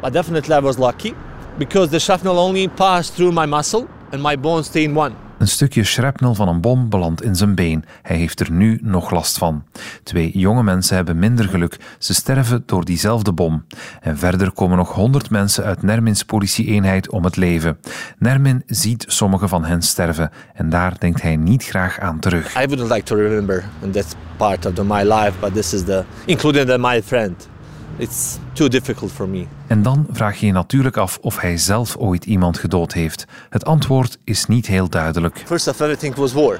But 0.00 0.12
definitely 0.12 0.54
I 0.54 0.60
was 0.60 0.78
lucky 0.78 1.14
because 1.58 1.90
the 1.90 1.98
shrapnel 1.98 2.38
only 2.38 2.68
passed 2.68 3.14
through 3.14 3.32
my 3.32 3.46
muscle 3.46 3.88
and 4.12 4.22
my 4.22 4.36
bone 4.36 4.62
stayed 4.62 4.84
in 4.84 4.94
one. 4.94 5.14
Een 5.40 5.48
stukje 5.48 5.84
shrapnel 5.84 6.34
van 6.34 6.48
een 6.48 6.60
bom 6.60 6.88
belandt 6.88 7.22
in 7.22 7.36
zijn 7.36 7.54
been. 7.54 7.84
Hij 8.02 8.16
heeft 8.16 8.40
er 8.40 8.52
nu 8.52 8.78
nog 8.82 9.10
last 9.10 9.38
van. 9.38 9.64
Twee 10.02 10.30
jonge 10.38 10.62
mensen 10.62 10.96
hebben 10.96 11.18
minder 11.18 11.48
geluk. 11.48 11.76
Ze 11.98 12.14
sterven 12.14 12.62
door 12.66 12.84
diezelfde 12.84 13.32
bom. 13.32 13.64
En 14.00 14.18
verder 14.18 14.52
komen 14.52 14.76
nog 14.76 14.92
honderd 14.92 15.30
mensen 15.30 15.64
uit 15.64 15.82
Nermins 15.82 16.22
politieeenheid 16.22 17.10
om 17.10 17.24
het 17.24 17.36
leven. 17.36 17.78
Nermin 18.18 18.62
ziet 18.66 19.04
sommige 19.08 19.48
van 19.48 19.64
hen 19.64 19.82
sterven. 19.82 20.30
En 20.54 20.70
daar 20.70 20.94
denkt 20.98 21.22
hij 21.22 21.36
niet 21.36 21.64
graag 21.64 21.98
aan 21.98 22.18
terug. 22.18 22.62
I 22.62 22.66
wouldn't 22.66 22.90
like 22.90 23.02
to 23.02 23.14
remember, 23.14 23.64
and 23.82 23.92
that's 23.92 24.14
part 24.36 24.66
of 24.66 24.86
my 24.86 25.02
life, 25.02 25.32
but 25.40 25.54
this 25.54 25.72
is 25.72 25.84
the, 25.84 26.04
including 26.24 26.66
the, 26.66 26.78
my 26.78 27.02
friend. 27.02 27.48
It's 27.96 28.38
too 28.52 28.68
difficult 28.68 29.12
for 29.12 29.28
me. 29.28 29.46
En 29.66 29.82
dan 29.82 30.06
vraag 30.12 30.40
je 30.40 30.46
je 30.46 30.52
natuurlijk 30.52 30.96
af 30.96 31.18
of 31.20 31.40
hij 31.40 31.56
zelf 31.56 31.96
ooit 31.96 32.24
iemand 32.24 32.58
gedood 32.58 32.92
heeft. 32.92 33.24
Het 33.48 33.64
antwoord 33.64 34.18
is 34.24 34.46
niet 34.46 34.66
heel 34.66 34.88
duidelijk. 34.88 35.42
First 35.46 35.68
of 35.68 35.80
everything 35.80 36.14
was 36.14 36.32
war. 36.32 36.58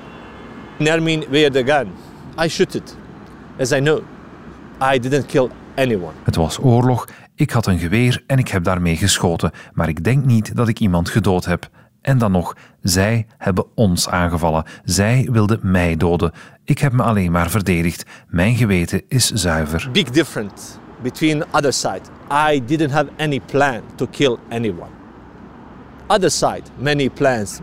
Nermin 0.79 1.25
where 1.29 1.51
the 1.51 1.73
gun. 1.73 1.89
I 2.45 2.49
shoot 2.49 2.75
it, 2.75 2.97
as 3.59 3.73
I 3.73 3.79
know. 3.79 4.01
I 4.95 4.99
didn't 4.99 5.27
kill 5.27 5.49
anyone. 5.77 6.13
Het 6.23 6.37
was 6.37 6.59
oorlog, 6.59 7.09
ik 7.35 7.51
had 7.51 7.67
een 7.67 7.79
geweer 7.79 8.23
en 8.27 8.39
ik 8.39 8.49
heb 8.49 8.65
daarmee 8.65 8.97
geschoten, 8.97 9.51
maar 9.73 9.89
ik 9.89 10.05
denk 10.05 10.25
niet 10.25 10.57
dat 10.57 10.69
ik 10.69 10.81
iemand 10.81 11.09
gedood 11.09 11.45
heb. 11.45 11.69
En 12.01 12.19
dan 12.19 12.33
nog, 12.33 12.57
zij 12.83 13.27
hebben 13.39 13.67
ons 13.75 14.09
aangevallen. 14.09 14.65
Zij 14.85 15.29
wilden 15.33 15.59
mij 15.63 15.97
doden. 15.97 16.33
Ik 16.65 16.79
heb 16.79 16.93
me 16.93 17.03
alleen 17.03 17.33
maar 17.33 17.51
verdedigd. 17.51 18.05
Mijn 18.29 18.57
geweten 18.57 19.03
is 19.09 19.31
zuiver. 19.31 19.89
Big 19.93 20.11
difference 20.11 20.63
between 21.03 21.45
other 21.51 21.73
side. 21.73 22.03
I 22.31 22.65
didn't 22.65 22.91
have 22.91 23.11
any 23.17 23.41
plan 23.41 23.83
to 23.97 24.07
kill 24.07 24.39
anyone. 24.49 24.91
Other 26.07 26.31
side, 26.31 26.63
many 26.79 27.09
plans. 27.09 27.61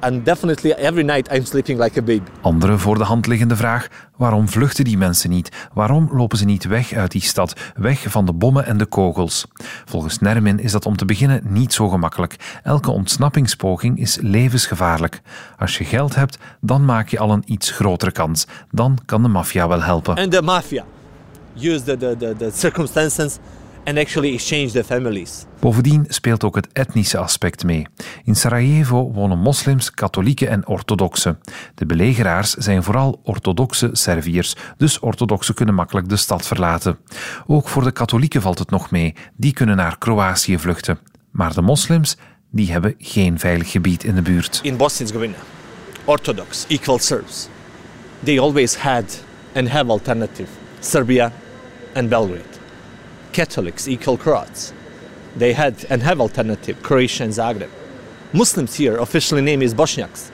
And 0.00 0.24
definitely 0.24 0.72
every 0.72 1.02
night 1.02 1.32
I'm 1.32 1.44
sleeping 1.44 1.82
like 1.82 1.98
a 1.98 2.02
baby. 2.02 2.30
Andere 2.40 2.78
voor 2.78 2.98
de 2.98 3.04
hand 3.04 3.26
liggende 3.26 3.56
vraag: 3.56 3.88
waarom 4.16 4.48
vluchten 4.48 4.84
die 4.84 4.98
mensen 4.98 5.30
niet? 5.30 5.68
Waarom 5.72 6.08
lopen 6.12 6.38
ze 6.38 6.44
niet 6.44 6.64
weg 6.64 6.92
uit 6.92 7.10
die 7.10 7.22
stad, 7.22 7.60
weg 7.74 8.04
van 8.08 8.26
de 8.26 8.32
bommen 8.32 8.66
en 8.66 8.76
de 8.76 8.86
kogels? 8.86 9.46
Volgens 9.84 10.18
Nermin 10.18 10.60
is 10.60 10.72
dat 10.72 10.86
om 10.86 10.96
te 10.96 11.04
beginnen 11.04 11.40
niet 11.44 11.72
zo 11.72 11.88
gemakkelijk. 11.88 12.60
Elke 12.62 12.90
ontsnappingspoging 12.90 13.98
is 13.98 14.18
levensgevaarlijk. 14.20 15.20
Als 15.58 15.78
je 15.78 15.84
geld 15.84 16.14
hebt, 16.14 16.38
dan 16.60 16.84
maak 16.84 17.08
je 17.08 17.18
al 17.18 17.30
een 17.30 17.42
iets 17.46 17.70
grotere 17.70 18.12
kans. 18.12 18.46
Dan 18.70 18.98
kan 19.04 19.22
de 19.22 19.28
maffia 19.28 19.68
wel 19.68 19.82
helpen. 19.82 20.16
And 20.16 20.32
the 20.32 20.42
mafia 20.42 20.84
use 21.56 21.84
the, 21.84 21.96
the, 21.96 22.16
the, 22.18 22.34
the 22.36 22.50
circumstances 22.54 23.38
and 23.84 23.98
actually 23.98 24.32
exchange 24.32 24.70
the 24.70 24.84
families. 24.84 25.44
Bovendien 25.60 26.04
speelt 26.08 26.44
ook 26.44 26.54
het 26.54 26.68
etnische 26.72 27.18
aspect 27.18 27.64
mee. 27.64 27.86
In 28.24 28.34
Sarajevo 28.34 29.12
wonen 29.12 29.38
moslims, 29.38 29.90
katholieken 29.90 30.48
en 30.48 30.66
orthodoxen. 30.66 31.38
De 31.74 31.86
belegeraars 31.86 32.54
zijn 32.54 32.82
vooral 32.82 33.20
orthodoxe 33.22 33.88
Serviërs, 33.92 34.54
dus 34.76 34.98
orthodoxen 34.98 35.54
kunnen 35.54 35.74
makkelijk 35.74 36.08
de 36.08 36.16
stad 36.16 36.46
verlaten. 36.46 36.98
Ook 37.46 37.68
voor 37.68 37.84
de 37.84 37.92
katholieken 37.92 38.42
valt 38.42 38.58
het 38.58 38.70
nog 38.70 38.90
mee, 38.90 39.14
die 39.36 39.52
kunnen 39.52 39.76
naar 39.76 39.98
Kroatië 39.98 40.58
vluchten. 40.58 40.98
Maar 41.30 41.54
de 41.54 41.62
moslims, 41.62 42.16
die 42.50 42.72
hebben 42.72 42.94
geen 42.98 43.38
veilig 43.38 43.70
gebied 43.70 44.04
in 44.04 44.14
de 44.14 44.22
buurt. 44.22 44.60
In 44.62 44.76
Bosnia-Herzegovina, 44.76 45.38
Orthodox 46.04 46.64
equal 46.68 46.98
Serbs. 46.98 47.48
They 48.22 48.40
always 48.40 48.76
had 48.76 49.24
and 49.54 49.68
have 49.68 49.90
alternative. 49.90 50.48
Serbia 50.80 51.32
and 51.96 52.08
Belgrade. 52.08 52.58
Catholics 53.32 53.88
equal 53.88 54.16
Croats. 54.16 54.72
They 55.36 55.52
had 55.52 55.84
and 55.90 56.02
have 56.02 56.20
alternative 56.20 56.82
Croatia 56.82 57.24
and 57.24 57.32
Zagreb. 57.32 57.70
Muslims 58.32 58.74
here 58.74 58.96
officially 58.98 59.42
name 59.42 59.62
is 59.62 59.74
Bosniaks. 59.74 60.30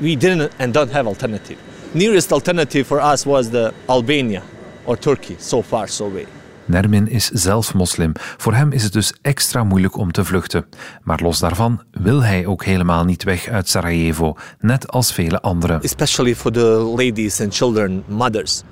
We 0.00 0.16
didn't 0.16 0.52
and 0.58 0.74
don't 0.74 0.90
have 0.90 1.06
alternative. 1.06 1.58
Nearest 1.94 2.32
alternative 2.32 2.86
for 2.86 3.00
us 3.00 3.26
was 3.26 3.50
the 3.50 3.72
Albania 3.88 4.42
or 4.86 4.96
Turkey. 4.96 5.36
So 5.38 5.62
far, 5.62 5.88
so 5.88 6.06
away. 6.06 6.26
Nermin 6.64 7.08
is 7.08 7.30
zelf 7.32 7.74
moslim. 7.74 8.12
Voor 8.36 8.54
hem 8.54 8.72
is 8.72 8.82
het 8.82 8.92
dus 8.92 9.12
extra 9.22 9.64
moeilijk 9.64 9.96
om 9.96 10.12
te 10.12 10.24
vluchten. 10.24 10.66
Maar 11.02 11.20
los 11.22 11.38
daarvan 11.38 11.82
wil 11.90 12.22
hij 12.22 12.46
ook 12.46 12.64
helemaal 12.64 13.04
niet 13.04 13.22
weg 13.22 13.48
uit 13.48 13.68
Sarajevo, 13.68 14.36
net 14.60 14.88
als 14.88 15.12
vele 15.12 15.40
anderen. 15.40 15.80
Especially 15.82 16.34
for 16.34 16.52
the 16.52 16.92
ladies 16.96 17.40
and 17.40 17.54
children, 17.54 18.04
mothers. 18.06 18.62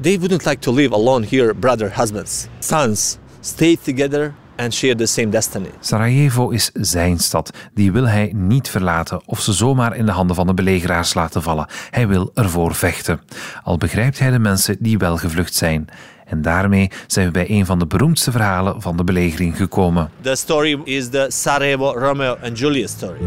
They 0.00 0.18
wouldn't 0.18 0.44
like 0.44 0.60
to 0.60 0.72
live 0.72 0.94
alone 0.94 1.26
here, 1.26 1.54
brother, 1.54 1.90
husbands, 1.96 2.48
sons. 2.58 3.18
Stay 3.40 3.76
together 3.76 4.34
and 4.56 4.74
share 4.74 4.94
the 4.94 5.06
same 5.06 5.28
destiny. 5.28 5.70
Sarajevo 5.80 6.48
is 6.48 6.70
zijn 6.72 7.18
stad. 7.18 7.50
Die 7.74 7.92
wil 7.92 8.06
hij 8.06 8.32
niet 8.34 8.68
verlaten 8.68 9.20
of 9.26 9.40
ze 9.40 9.52
zomaar 9.52 9.96
in 9.96 10.06
de 10.06 10.12
handen 10.12 10.36
van 10.36 10.46
de 10.46 10.54
belegeraars 10.54 11.14
laten 11.14 11.42
vallen. 11.42 11.66
Hij 11.90 12.08
wil 12.08 12.30
ervoor 12.34 12.74
vechten. 12.74 13.20
Al 13.62 13.76
begrijpt 13.76 14.18
hij 14.18 14.30
de 14.30 14.38
mensen 14.38 14.76
die 14.80 14.98
wel 14.98 15.16
gevlucht 15.16 15.54
zijn. 15.54 15.88
En 16.24 16.42
daarmee 16.42 16.90
zijn 17.06 17.26
we 17.26 17.32
bij 17.32 17.50
een 17.50 17.66
van 17.66 17.78
de 17.78 17.86
beroemdste 17.86 18.30
verhalen 18.30 18.82
van 18.82 18.96
de 18.96 19.04
belegering 19.04 19.56
gekomen. 19.56 20.10
The 20.20 20.34
story 20.34 20.80
is 20.84 21.08
the 21.08 21.26
Sarajevo 21.28 21.92
Romeo 21.92 22.36
and 22.42 22.58
Juliet 22.58 22.88
story. 22.88 23.18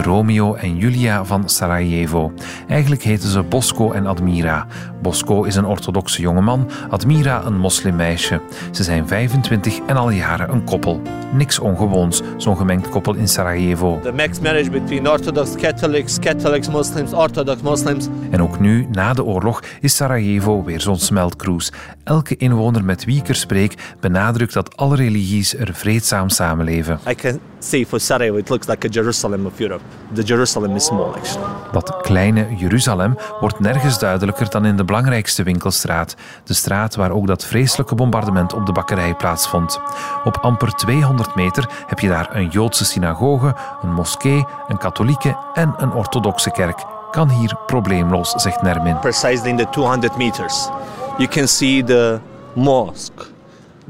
De 0.00 0.06
Romeo 0.06 0.54
en 0.54 0.76
Julia 0.76 1.24
van 1.24 1.48
Sarajevo. 1.48 2.32
Eigenlijk 2.68 3.02
heten 3.02 3.28
ze 3.28 3.42
Bosco 3.42 3.92
en 3.92 4.06
Admira. 4.06 4.66
Bosco 5.02 5.42
is 5.42 5.56
een 5.56 5.64
orthodoxe 5.64 6.20
jongeman, 6.20 6.70
Admira 6.88 7.44
een 7.44 7.58
moslimmeisje. 7.58 8.40
Ze 8.70 8.82
zijn 8.82 9.08
25 9.08 9.78
en 9.86 9.96
al 9.96 10.10
jaren 10.10 10.52
een 10.52 10.64
koppel. 10.64 11.02
Niks 11.32 11.58
ongewoons, 11.58 12.22
zo'n 12.36 12.56
gemengd 12.56 12.88
koppel 12.88 13.14
in 13.14 13.28
Sarajevo. 13.28 14.00
The 14.02 14.12
mixed 14.12 14.42
marriage 14.42 14.70
between 14.70 15.08
Orthodox 15.08 15.54
Catholics, 15.54 16.18
Catholics 16.18 16.68
Muslims, 16.68 17.12
Orthodox 17.12 17.62
Muslims. 17.62 18.08
En 18.30 18.42
ook 18.42 18.60
nu, 18.60 18.86
na 18.92 19.12
de 19.12 19.24
oorlog, 19.24 19.62
is 19.80 19.96
Sarajevo 19.96 20.64
weer 20.64 20.80
zo'n 20.80 20.98
smeltkroes. 20.98 21.72
Elke 22.04 22.36
inwoner 22.36 22.84
met 22.84 23.04
wie 23.04 23.18
ik 23.18 23.28
er 23.28 23.34
spreek 23.34 23.74
benadrukt 24.00 24.52
dat 24.52 24.76
alle 24.76 24.96
religies 24.96 25.56
er 25.56 25.74
vreedzaam 25.74 26.28
samenleven. 26.28 26.98
I 27.08 27.14
can 27.14 27.40
say 27.60 27.84
for 27.86 28.00
Sarajevo, 28.00 28.38
it 28.38 28.48
looks 28.48 28.66
like 28.66 28.86
a 28.86 28.90
Jerusalem 28.90 29.46
of 29.46 29.60
Europe. 29.60 29.82
The 30.14 30.22
Jerusalem 30.22 30.76
is 30.76 30.84
small, 30.84 31.14
actually. 31.14 31.46
Dat 31.72 31.96
kleine 32.02 32.56
Jeruzalem 32.56 33.16
wordt 33.40 33.60
nergens 33.60 33.98
duidelijker 33.98 34.50
dan 34.50 34.64
in 34.64 34.76
de 34.76 34.84
belangrijkste 34.84 35.42
winkelstraat. 35.42 36.14
De 36.44 36.54
straat 36.54 36.94
waar 36.94 37.10
ook 37.10 37.26
dat 37.26 37.44
vreselijke 37.44 37.94
bombardement 37.94 38.54
op 38.54 38.66
de 38.66 38.72
bakkerij 38.72 39.14
plaatsvond. 39.14 39.80
Op 40.24 40.36
amper 40.36 40.72
200 40.72 41.34
meter 41.34 41.68
heb 41.86 41.98
je 41.98 42.08
daar 42.08 42.36
een 42.36 42.48
Joodse 42.48 42.84
synagoge, 42.84 43.54
een 43.82 43.92
moskee, 43.92 44.44
een 44.68 44.78
katholieke 44.78 45.36
en 45.54 45.74
een 45.76 45.92
orthodoxe 45.92 46.50
kerk. 46.50 46.84
Kan 47.10 47.30
hier 47.30 47.56
probleemloos, 47.66 48.30
zegt 48.30 48.62
Nermin. 48.62 48.98
Precisely 48.98 49.48
in 49.48 49.56
the 49.56 49.68
200 49.70 50.16
meters. 50.16 50.68
You 51.16 51.28
can 51.28 51.48
see 51.48 51.84
the 51.84 52.18
mosque, 52.54 53.26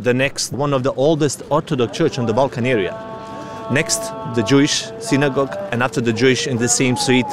the 0.02 0.12
next 0.12 0.52
one 0.56 0.74
of 0.76 0.82
the 0.82 0.94
oldest 0.94 1.42
Orthodox 1.48 1.96
church 1.96 2.16
in 2.18 2.26
the 2.26 2.32
Balkan 2.32 2.64
area. 2.64 3.09
Next, 3.70 4.12
the 4.34 4.42
Jewish 4.42 4.90
synagogue, 4.98 5.56
and 5.70 5.82
after 5.82 6.02
the 6.02 6.12
Jewish 6.12 6.46
in 6.46 6.56
the 6.56 6.68
same 6.68 6.96
street, 6.96 7.26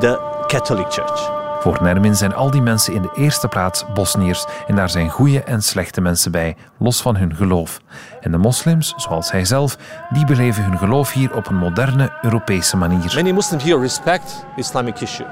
the 0.00 0.18
Catholic 0.46 0.90
church. 0.90 1.30
Voor 1.60 1.78
Nermin 1.82 2.16
zijn 2.16 2.34
al 2.34 2.50
die 2.50 2.60
mensen 2.60 2.94
in 2.94 3.02
de 3.02 3.10
eerste 3.16 3.48
plaats 3.48 3.84
Bosniërs 3.94 4.46
en 4.66 4.76
daar 4.76 4.90
zijn 4.90 5.08
goede 5.08 5.42
en 5.42 5.62
slechte 5.62 6.00
mensen 6.00 6.32
bij, 6.32 6.56
los 6.78 7.02
van 7.02 7.16
hun 7.16 7.34
geloof. 7.34 7.80
En 8.20 8.30
de 8.30 8.38
moslims, 8.38 8.94
zoals 8.96 9.30
hij 9.30 9.44
zelf, 9.44 9.76
die 10.10 10.24
beleven 10.24 10.64
hun 10.64 10.78
geloof 10.78 11.12
hier 11.12 11.34
op 11.34 11.48
een 11.48 11.56
moderne 11.56 12.12
Europese 12.22 12.76
manier. 12.76 13.12
Many 13.14 13.30
Muslims 13.32 13.64
here 13.64 13.80
respect 13.80 14.44
Islamic 14.56 15.00
issue. 15.00 15.26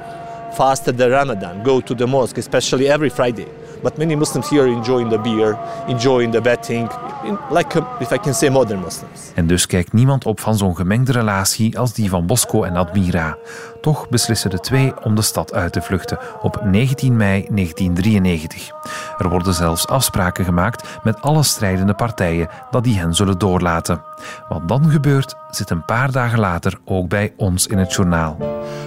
Fast 0.52 0.85
the 0.85 1.09
Ramadan, 1.09 1.64
go 1.64 1.81
to 1.81 1.95
the 1.95 2.07
mosque, 2.07 2.38
especially 2.38 2.88
every 2.88 3.11
Friday. 3.11 3.47
But 3.82 3.97
many 3.97 4.16
Muslims 4.16 4.49
here 4.49 4.66
enjoying 4.66 5.11
the 5.11 5.18
beer, 5.18 5.58
enjoying 5.87 6.32
the 6.32 6.40
betting, 6.40 6.90
in, 7.25 7.38
like, 7.50 7.78
if 8.00 8.12
I 8.12 8.18
can 8.18 8.35
say, 8.35 8.49
modern 8.49 8.80
Muslims. 8.80 9.32
En 9.35 9.47
dus 9.47 9.66
kijkt 9.66 9.92
niemand 9.92 10.26
op 10.26 10.40
van 10.40 10.56
zo'n 10.56 10.76
gemengde 10.76 11.12
relatie 11.12 11.78
als 11.78 11.92
die 11.92 12.08
van 12.08 12.26
Bosco 12.26 12.62
en 12.62 12.76
Admira. 12.76 13.37
Toch 13.80 14.08
beslissen 14.08 14.50
de 14.50 14.61
twee 14.61 15.04
om 15.04 15.14
de 15.14 15.23
stad 15.23 15.54
uit 15.54 15.73
te 15.73 15.82
vluchten 15.82 16.18
op 16.40 16.61
19 16.64 17.16
mei 17.16 17.47
1993. 17.50 18.70
Er 19.18 19.28
worden 19.28 19.54
zelfs 19.54 19.87
afspraken 19.87 20.44
gemaakt 20.44 20.99
met 21.02 21.20
alle 21.20 21.42
strijdende 21.42 21.94
partijen 21.94 22.49
dat 22.70 22.85
die 22.85 22.99
hen 22.99 23.14
zullen 23.14 23.38
doorlaten. 23.38 24.02
Wat 24.49 24.68
dan 24.68 24.90
gebeurt, 24.90 25.35
zit 25.50 25.70
een 25.70 25.85
paar 25.85 26.12
dagen 26.12 26.38
later 26.38 26.78
ook 26.85 27.08
bij 27.08 27.32
ons 27.37 27.66
in 27.66 27.78
het 27.78 27.94
journaal. 27.94 28.37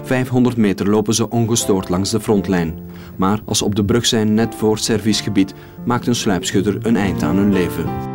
500 0.03 0.57
meter 0.57 0.89
lopen 0.89 1.13
ze 1.13 1.29
ongestoord 1.29 1.89
langs 1.89 2.10
de 2.10 2.19
frontlijn. 2.19 2.79
Maar 3.15 3.39
als 3.45 3.57
ze 3.57 3.65
op 3.65 3.75
de 3.75 3.86
brug 3.86 4.05
zijn 4.05 4.33
net 4.33 4.55
voor 4.55 4.74
het 4.74 4.83
servicegebied, 4.83 5.53
maakt 5.86 6.07
een 6.07 6.15
sluipschutter 6.15 6.86
een 6.86 6.95
eind 6.95 7.24
aan 7.24 7.36
hun 7.36 7.53
leven. 7.53 8.11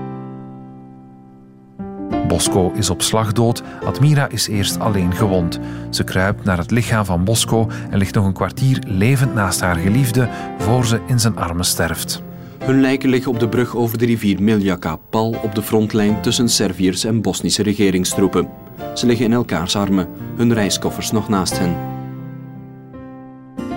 Bosco 2.28 2.73
is 2.75 2.90
op 2.90 3.02
slag 3.02 3.33
dood, 3.33 3.62
Admira 3.85 4.28
is 4.28 4.49
eerst 4.49 4.78
alleen 4.78 5.14
gewond. 5.14 5.59
Ze 5.90 6.04
kruipt 6.04 6.45
naar 6.45 6.59
het 6.59 6.71
lichaam 6.71 7.04
van 7.04 7.25
Bosco 7.25 7.68
en 7.90 7.99
ligt 7.99 8.14
nog 8.14 8.25
een 8.25 8.33
kwartier 8.33 8.83
levend 8.87 9.35
naast 9.35 9.61
haar 9.61 9.76
geliefde 9.76 10.28
voor 10.59 10.87
ze 10.87 11.00
in 11.06 11.21
zijn 11.21 11.37
armen 11.37 11.64
sterft. 11.64 12.23
Hun 12.59 12.80
lijken 12.80 13.09
liggen 13.09 13.33
op 13.33 13.40
de 13.40 13.49
brug 13.49 13.76
over 13.76 13.99
de 13.99 14.06
rivier 14.06 14.42
Miljaka, 14.42 14.97
pal 15.11 15.37
op 15.42 15.54
de 15.54 15.62
frontlijn 15.62 16.23
tussen 16.23 16.49
Serviërs 16.49 17.04
en 17.04 17.23
Bosnische 17.23 17.62
regeringstroepen. 17.62 18.49
Ze 18.95 19.06
liggen 19.06 19.26
in 19.26 19.33
elkaars 19.33 19.76
armen, 19.76 20.09
hun 20.37 20.52
reiskoffers 20.52 21.11
nog 21.11 21.28
naast 21.28 21.59
hen. 21.59 21.96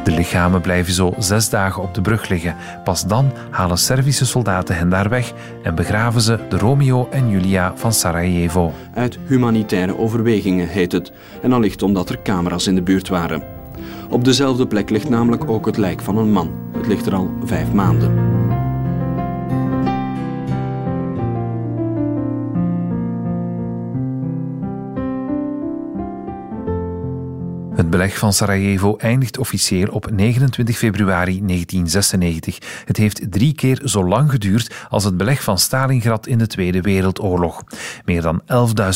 De 0.04 0.12
lichamen 0.12 0.62
blijven 0.62 0.94
zo 0.94 1.14
zes 1.18 1.50
dagen 1.50 1.84
op 1.84 1.94
de 1.94 2.02
brug 2.02 2.30
liggen. 2.30 2.56
Pas 2.84 3.06
dan 3.06 3.32
halen 3.50 3.78
Servische 3.78 4.26
soldaten 4.26 4.76
hen 4.76 4.90
daar 4.90 5.10
weg 5.10 5.34
en 5.64 5.76
begraven 5.76 6.22
ze 6.22 6.40
de 6.50 6.58
Romeo 6.58 7.08
en 7.12 7.30
Julia 7.30 7.74
van 7.76 7.94
Sarajevo. 7.94 8.74
Uit 8.94 9.20
humanitaire 9.28 9.98
overwegingen 9.98 10.68
heet 10.68 10.92
het, 10.92 11.12
en 11.42 11.54
allicht 11.54 11.82
omdat 11.82 12.10
er 12.10 12.22
camera's 12.22 12.68
in 12.68 12.76
de 12.76 12.82
buurt 12.82 13.08
waren. 13.08 13.44
Op 14.10 14.24
dezelfde 14.24 14.68
plek 14.68 14.90
ligt 14.90 15.10
namelijk 15.10 15.50
ook 15.50 15.66
het 15.66 15.78
lijk 15.78 16.02
van 16.02 16.18
een 16.18 16.32
man. 16.32 16.52
Het 16.78 16.88
ligt 16.88 17.06
er 17.06 17.16
al 17.16 17.32
vijf 17.44 17.72
maanden. 17.72 18.29
Het 27.80 27.90
beleg 27.90 28.18
van 28.18 28.34
Sarajevo 28.34 28.96
eindigt 28.98 29.38
officieel 29.38 29.88
op 29.88 30.12
29 30.12 30.78
februari 30.78 31.42
1996. 31.46 32.58
Het 32.86 32.98
heeft 32.98 33.32
drie 33.32 33.54
keer 33.54 33.82
zo 33.84 34.06
lang 34.06 34.32
geduurd 34.32 34.74
als 34.90 35.04
het 35.04 35.18
beleg 35.18 35.44
van 35.44 35.58
Stalingrad 35.58 36.28
in 36.28 36.38
de 36.38 36.48
Tweede 36.48 36.82
Wereldoorlog. 36.82 37.64
Meer 38.06 38.22
dan 38.22 38.42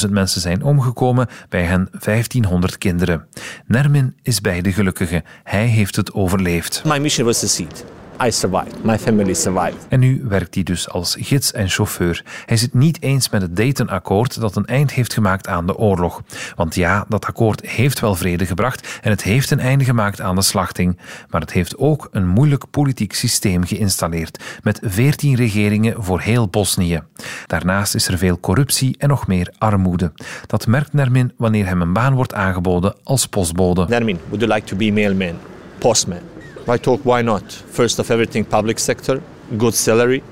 11.000 0.05 0.09
mensen 0.09 0.41
zijn 0.41 0.63
omgekomen, 0.63 1.27
bij 1.49 1.63
hen 1.63 1.87
1500 1.99 2.77
kinderen. 2.77 3.27
Nermin 3.65 4.15
is 4.21 4.41
bij 4.41 4.61
de 4.61 4.73
gelukkigen. 4.73 5.23
Hij 5.43 5.65
heeft 5.65 5.95
het 5.95 6.13
overleefd. 6.13 6.81
My 6.85 6.97
mission 6.97 7.25
was 7.25 7.39
to 7.39 7.47
succeed. 7.47 8.02
I 8.25 8.31
survived. 8.31 8.83
My 8.83 8.97
family 8.97 9.33
survived. 9.33 9.85
En 9.89 9.99
nu 9.99 10.23
werkt 10.27 10.55
hij 10.55 10.63
dus 10.63 10.89
als 10.89 11.15
gids 11.19 11.51
en 11.51 11.69
chauffeur. 11.69 12.23
Hij 12.45 12.57
zit 12.57 12.73
niet 12.73 13.01
eens 13.01 13.29
met 13.29 13.41
het 13.41 13.55
Dayton-akkoord 13.55 14.39
dat 14.39 14.55
een 14.55 14.65
eind 14.65 14.91
heeft 14.91 15.13
gemaakt 15.13 15.47
aan 15.47 15.65
de 15.65 15.77
oorlog. 15.77 16.21
Want 16.55 16.75
ja, 16.75 17.05
dat 17.07 17.25
akkoord 17.25 17.65
heeft 17.65 17.99
wel 17.99 18.15
vrede 18.15 18.45
gebracht 18.45 18.99
en 19.01 19.09
het 19.09 19.23
heeft 19.23 19.51
een 19.51 19.59
einde 19.59 19.83
gemaakt 19.83 20.21
aan 20.21 20.35
de 20.35 20.41
slachting. 20.41 20.97
Maar 21.29 21.41
het 21.41 21.51
heeft 21.51 21.77
ook 21.77 22.07
een 22.11 22.27
moeilijk 22.27 22.69
politiek 22.69 23.13
systeem 23.13 23.63
geïnstalleerd, 23.63 24.43
met 24.63 24.79
veertien 24.83 25.35
regeringen 25.35 26.03
voor 26.03 26.21
heel 26.21 26.47
Bosnië. 26.47 27.01
Daarnaast 27.47 27.95
is 27.95 28.07
er 28.07 28.17
veel 28.17 28.39
corruptie 28.39 28.95
en 28.97 29.07
nog 29.07 29.27
meer 29.27 29.53
armoede. 29.57 30.11
Dat 30.47 30.67
merkt 30.67 30.93
Nermin 30.93 31.31
wanneer 31.37 31.65
hem 31.65 31.81
een 31.81 31.93
baan 31.93 32.13
wordt 32.13 32.33
aangeboden 32.33 32.95
als 33.03 33.27
postbode. 33.27 33.85
Nermin, 33.87 34.19
would 34.29 34.41
you 34.41 34.53
like 34.53 34.67
to 34.67 34.75
be 34.75 34.91
mailman, 34.91 35.37
postman? 35.77 36.32
I 36.67 36.77
talk, 36.77 37.03
why 37.03 37.21
not? 37.21 37.63
First 37.69 37.99
of 37.99 38.09
everything, 38.09 38.47
public 38.47 38.79
sector, 38.79 39.21
good 39.57 39.75
salary, 39.75 40.23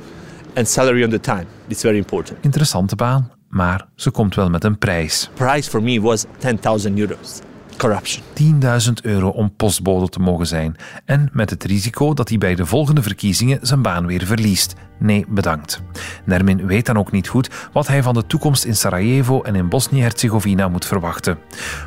and 0.55 0.67
salary 0.67 1.03
on 1.03 1.09
the 1.09 1.19
time. 1.19 1.45
It's 1.67 1.81
very 1.81 1.97
important. 1.97 2.37
Interessante 2.41 2.95
baan, 2.95 3.31
maar 3.49 3.87
ze 3.95 4.11
komt 4.11 4.35
wel 4.35 4.49
met 4.49 4.63
een 4.63 4.77
prijs. 4.77 5.29
Price 5.33 5.69
for 5.69 5.83
me 5.83 6.01
was 6.01 6.25
10,000 6.37 6.97
euros. 6.97 7.39
Corruption. 7.77 8.23
10.000 8.33 8.93
euro 9.01 9.29
om 9.29 9.55
postbode 9.55 10.09
te 10.09 10.19
mogen 10.19 10.47
zijn. 10.47 10.75
En 11.05 11.29
met 11.33 11.49
het 11.49 11.63
risico 11.63 12.13
dat 12.13 12.29
hij 12.29 12.37
bij 12.37 12.55
de 12.55 12.65
volgende 12.65 13.01
verkiezingen 13.01 13.59
zijn 13.61 13.81
baan 13.81 14.05
weer 14.05 14.25
verliest. 14.25 14.73
Nee, 14.99 15.25
bedankt. 15.27 15.81
Nermin 16.25 16.67
weet 16.67 16.85
dan 16.85 16.97
ook 16.97 17.11
niet 17.11 17.27
goed 17.27 17.49
wat 17.73 17.87
hij 17.87 18.03
van 18.03 18.13
de 18.13 18.27
toekomst 18.27 18.65
in 18.65 18.75
Sarajevo 18.75 19.41
en 19.41 19.55
in 19.55 19.69
Bosnië-Herzegovina 19.69 20.67
moet 20.67 20.85
verwachten. 20.85 21.37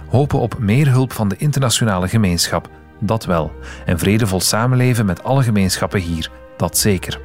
Hopen 0.09 0.39
op 0.39 0.59
meer 0.59 0.91
hulp 0.91 1.13
van 1.13 1.29
de 1.29 1.37
internationale 1.37 2.09
gemeenschap 2.09 2.69
dat 3.01 3.25
wel. 3.25 3.53
En 3.85 3.99
vredevol 3.99 4.41
samenleven 4.41 5.07
met 5.07 5.23
alle 5.23 5.43
gemeenschappen 5.43 6.01
hier, 6.01 6.31
dat 6.57 6.79
zeker. 6.79 7.21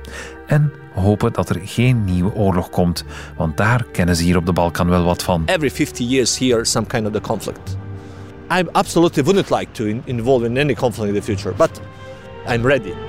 En 0.48 0.74
hopen 0.94 1.34
dat 1.34 1.50
er 1.50 1.62
geen 1.64 2.04
nieuwe 2.04 2.34
oorlog 2.34 2.70
komt, 2.70 3.04
want 3.38 3.58
daar 3.58 3.86
kennen 3.92 4.16
ze 4.16 4.24
hier 4.24 4.38
op 4.38 4.46
de 4.46 4.54
Balkan 4.54 4.90
wel 4.90 5.04
wat 5.04 5.24
van. 5.24 5.44
Every 5.46 5.72
50 5.72 6.10
years 6.10 6.38
here, 6.38 6.66
some 6.66 6.86
kind 6.86 7.06
of 7.06 7.12
the 7.12 7.22
conflict. 7.22 7.78
I 8.52 8.64
absolutely 8.72 9.24
wouldn't 9.24 9.50
like 9.50 9.72
to 9.72 9.86
in, 9.86 10.02
involve 10.06 10.46
in 10.46 10.58
any 10.58 10.74
conflict 10.74 11.10
in 11.10 11.16
the 11.16 11.26
future, 11.26 11.54
but 11.56 11.82
I'm 12.48 12.66
ready. 12.66 13.09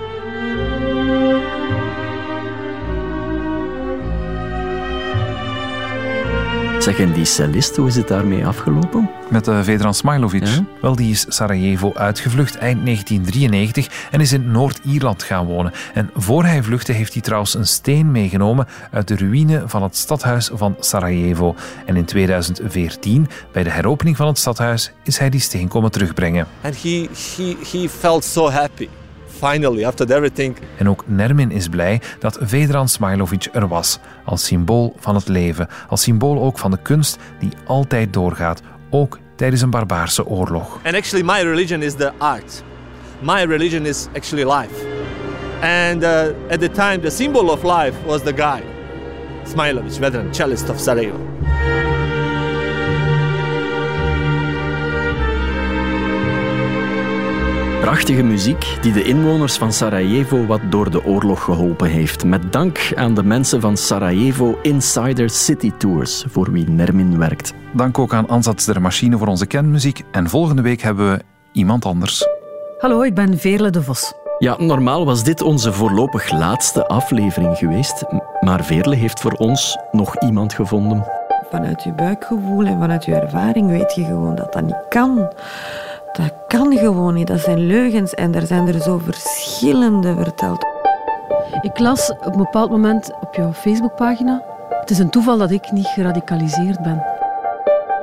Zeg, 6.91 7.01
en 7.01 7.13
die 7.13 7.25
cellist, 7.25 7.77
hoe 7.77 7.89
is 7.89 7.97
het 7.97 8.09
daarmee 8.09 8.47
afgelopen? 8.47 9.11
Met 9.29 9.49
uh, 9.49 9.63
Vedran 9.63 9.95
Smailovic. 9.95 10.47
Ja? 10.47 10.65
Wel, 10.81 10.97
die 10.97 11.11
is 11.11 11.25
Sarajevo 11.29 11.93
uitgevlucht 11.95 12.57
eind 12.57 12.85
1993 12.85 14.09
en 14.11 14.21
is 14.21 14.33
in 14.33 14.51
Noord-Ierland 14.51 15.23
gaan 15.23 15.47
wonen. 15.47 15.73
En 15.95 16.11
voor 16.15 16.45
hij 16.45 16.63
vluchtte 16.63 16.93
heeft 16.93 17.13
hij 17.13 17.23
trouwens 17.23 17.55
een 17.55 17.67
steen 17.67 18.11
meegenomen 18.11 18.67
uit 18.91 19.09
de 19.09 19.17
ruïne 19.17 19.63
van 19.67 19.83
het 19.83 19.97
stadhuis 19.97 20.51
van 20.53 20.77
Sarajevo. 20.81 21.55
En 21.87 21.97
in 21.97 22.05
2014, 22.05 23.29
bij 23.53 23.63
de 23.63 23.71
heropening 23.71 24.17
van 24.17 24.27
het 24.27 24.39
stadhuis, 24.39 24.93
is 25.05 25.19
hij 25.19 25.31
die 25.31 25.41
steen 25.41 25.69
komen 25.69 25.91
terugbrengen. 25.91 26.47
And 26.61 26.83
he, 26.83 27.09
he, 27.37 27.57
he 27.73 27.89
felt 27.89 28.25
so 28.25 28.51
happy. 28.51 28.89
Finally, 29.41 29.85
after 29.85 30.11
everything, 30.11 30.57
En 30.77 30.89
ook 30.89 31.05
Nermin 31.07 31.51
is 31.51 31.69
blij 31.69 32.01
dat 32.19 32.39
Vedran 32.41 32.89
Smailovic 32.89 33.49
er 33.53 33.69
was, 33.69 33.99
als 34.25 34.45
symbool 34.45 34.95
van 34.99 35.15
het 35.15 35.29
leven, 35.29 35.69
als 35.89 36.03
symbool 36.03 36.43
ook 36.43 36.59
van 36.59 36.71
de 36.71 36.79
kunst 36.83 37.19
die 37.39 37.51
altijd 37.67 38.13
doorgaat, 38.13 38.63
ook 38.91 39.19
tijdens 39.37 39.61
een 39.63 39.71
barbaarse 39.71 40.27
oorlog. 40.27 40.81
And 40.85 40.95
actually, 40.95 41.25
my 41.25 41.43
religion 41.43 41.83
is 41.83 41.95
the 41.95 42.13
art. 42.19 42.63
My 43.21 43.45
religion 43.45 43.87
is 43.87 44.07
actually 44.17 44.61
life. 44.61 44.87
And 45.63 46.03
uh, 46.03 46.25
at 46.51 46.61
the 46.61 46.71
time, 46.71 47.01
the 47.01 47.11
symbol 47.11 47.49
of 47.49 47.63
life 47.63 47.95
was 48.07 48.23
the 48.23 48.33
guy, 48.37 48.63
Smilovic, 49.45 49.99
veteran 49.99 50.35
cellist 50.35 50.69
of 50.69 50.81
Sarajevo. 50.81 51.19
Prachtige 57.91 58.23
muziek 58.23 58.79
die 58.83 58.93
de 58.93 59.05
inwoners 59.05 59.57
van 59.57 59.73
Sarajevo 59.73 60.47
wat 60.47 60.61
door 60.69 60.91
de 60.91 61.05
oorlog 61.05 61.45
geholpen 61.45 61.91
heeft. 61.91 62.25
Met 62.25 62.53
dank 62.53 62.93
aan 62.95 63.15
de 63.15 63.23
mensen 63.23 63.61
van 63.61 63.77
Sarajevo 63.77 64.59
Insider 64.63 65.31
City 65.31 65.73
Tours, 65.79 66.25
voor 66.29 66.53
wie 66.53 66.69
Nermin 66.69 67.19
werkt. 67.19 67.55
Dank 67.73 67.99
ook 67.99 68.15
aan 68.15 68.29
Ansatz 68.29 68.65
der 68.65 68.81
Machine 68.81 69.19
voor 69.19 69.27
onze 69.27 69.47
kenmuziek. 69.47 70.03
En 70.11 70.29
volgende 70.29 70.63
week 70.63 70.81
hebben 70.81 71.11
we 71.11 71.23
iemand 71.53 71.85
anders. 71.85 72.27
Hallo, 72.79 73.03
ik 73.03 73.15
ben 73.15 73.39
Veerle 73.39 73.71
de 73.71 73.83
Vos. 73.83 74.13
Ja, 74.39 74.57
normaal 74.59 75.05
was 75.05 75.25
dit 75.25 75.43
onze 75.43 75.73
voorlopig 75.73 76.31
laatste 76.31 76.87
aflevering 76.87 77.57
geweest. 77.57 78.05
Maar 78.41 78.65
Veerle 78.65 78.97
heeft 78.97 79.21
voor 79.21 79.33
ons 79.33 79.79
nog 79.93 80.21
iemand 80.21 80.53
gevonden. 80.53 81.07
Vanuit 81.51 81.83
je 81.83 81.93
buikgevoel 81.93 82.65
en 82.65 82.79
vanuit 82.79 83.05
je 83.05 83.15
ervaring 83.15 83.69
weet 83.69 83.95
je 83.95 84.05
gewoon 84.05 84.35
dat 84.35 84.53
dat 84.53 84.63
niet 84.63 84.85
kan. 84.89 85.29
Dat 86.21 86.33
kan 86.49 86.79
gewoon 86.79 87.15
niet. 87.15 87.27
Dat 87.27 87.41
zijn 87.41 87.67
leugens 87.67 88.15
en 88.15 88.35
er 88.35 88.47
zijn 88.47 88.69
er 88.69 88.81
zo 88.81 88.99
verschillende 88.99 90.15
verteld. 90.15 90.67
Ik 91.61 91.79
las 91.79 92.11
op 92.11 92.27
een 92.27 92.37
bepaald 92.37 92.71
moment 92.71 93.13
op 93.21 93.35
jouw 93.35 93.53
Facebookpagina. 93.53 94.43
Het 94.81 94.91
is 94.91 94.99
een 94.99 95.11
toeval 95.11 95.39
dat 95.39 95.51
ik 95.51 95.73
niet 95.73 95.87
geradicaliseerd 95.87 96.83
ben. 96.83 97.05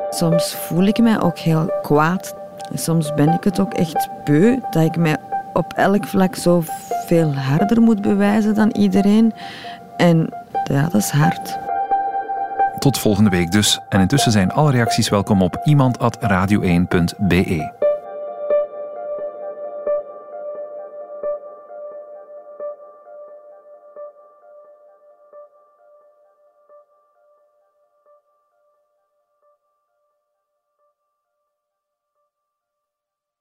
Soms 0.10 0.56
voel 0.56 0.84
ik 0.84 1.00
mij 1.00 1.22
ook 1.22 1.38
heel 1.38 1.72
kwaad. 1.82 2.36
Soms 2.74 3.14
ben 3.14 3.34
ik 3.34 3.44
het 3.44 3.60
ook 3.60 3.74
echt 3.74 4.10
beu 4.24 4.60
dat 4.70 4.84
ik 4.84 4.98
mij 4.98 5.18
op 5.54 5.74
elk 5.74 6.06
vlak 6.06 6.36
zo 6.36 6.64
veel 7.06 7.34
harder 7.34 7.82
moet 7.82 8.02
bewijzen 8.02 8.56
dan 8.56 8.72
iedereen. 8.72 9.34
En 9.98 10.30
ja, 10.64 10.82
dat 10.82 11.02
is 11.02 11.10
hard. 11.10 11.58
Tot 12.80 13.00
volgende 13.00 13.30
week 13.30 13.52
dus. 13.52 13.80
En 13.90 14.00
intussen 14.00 14.32
zijn 14.32 14.52
alle 14.52 14.72
reacties 14.72 15.10
welkom 15.10 15.42
op 15.42 15.62
iemand.radio1.be. 15.64 17.86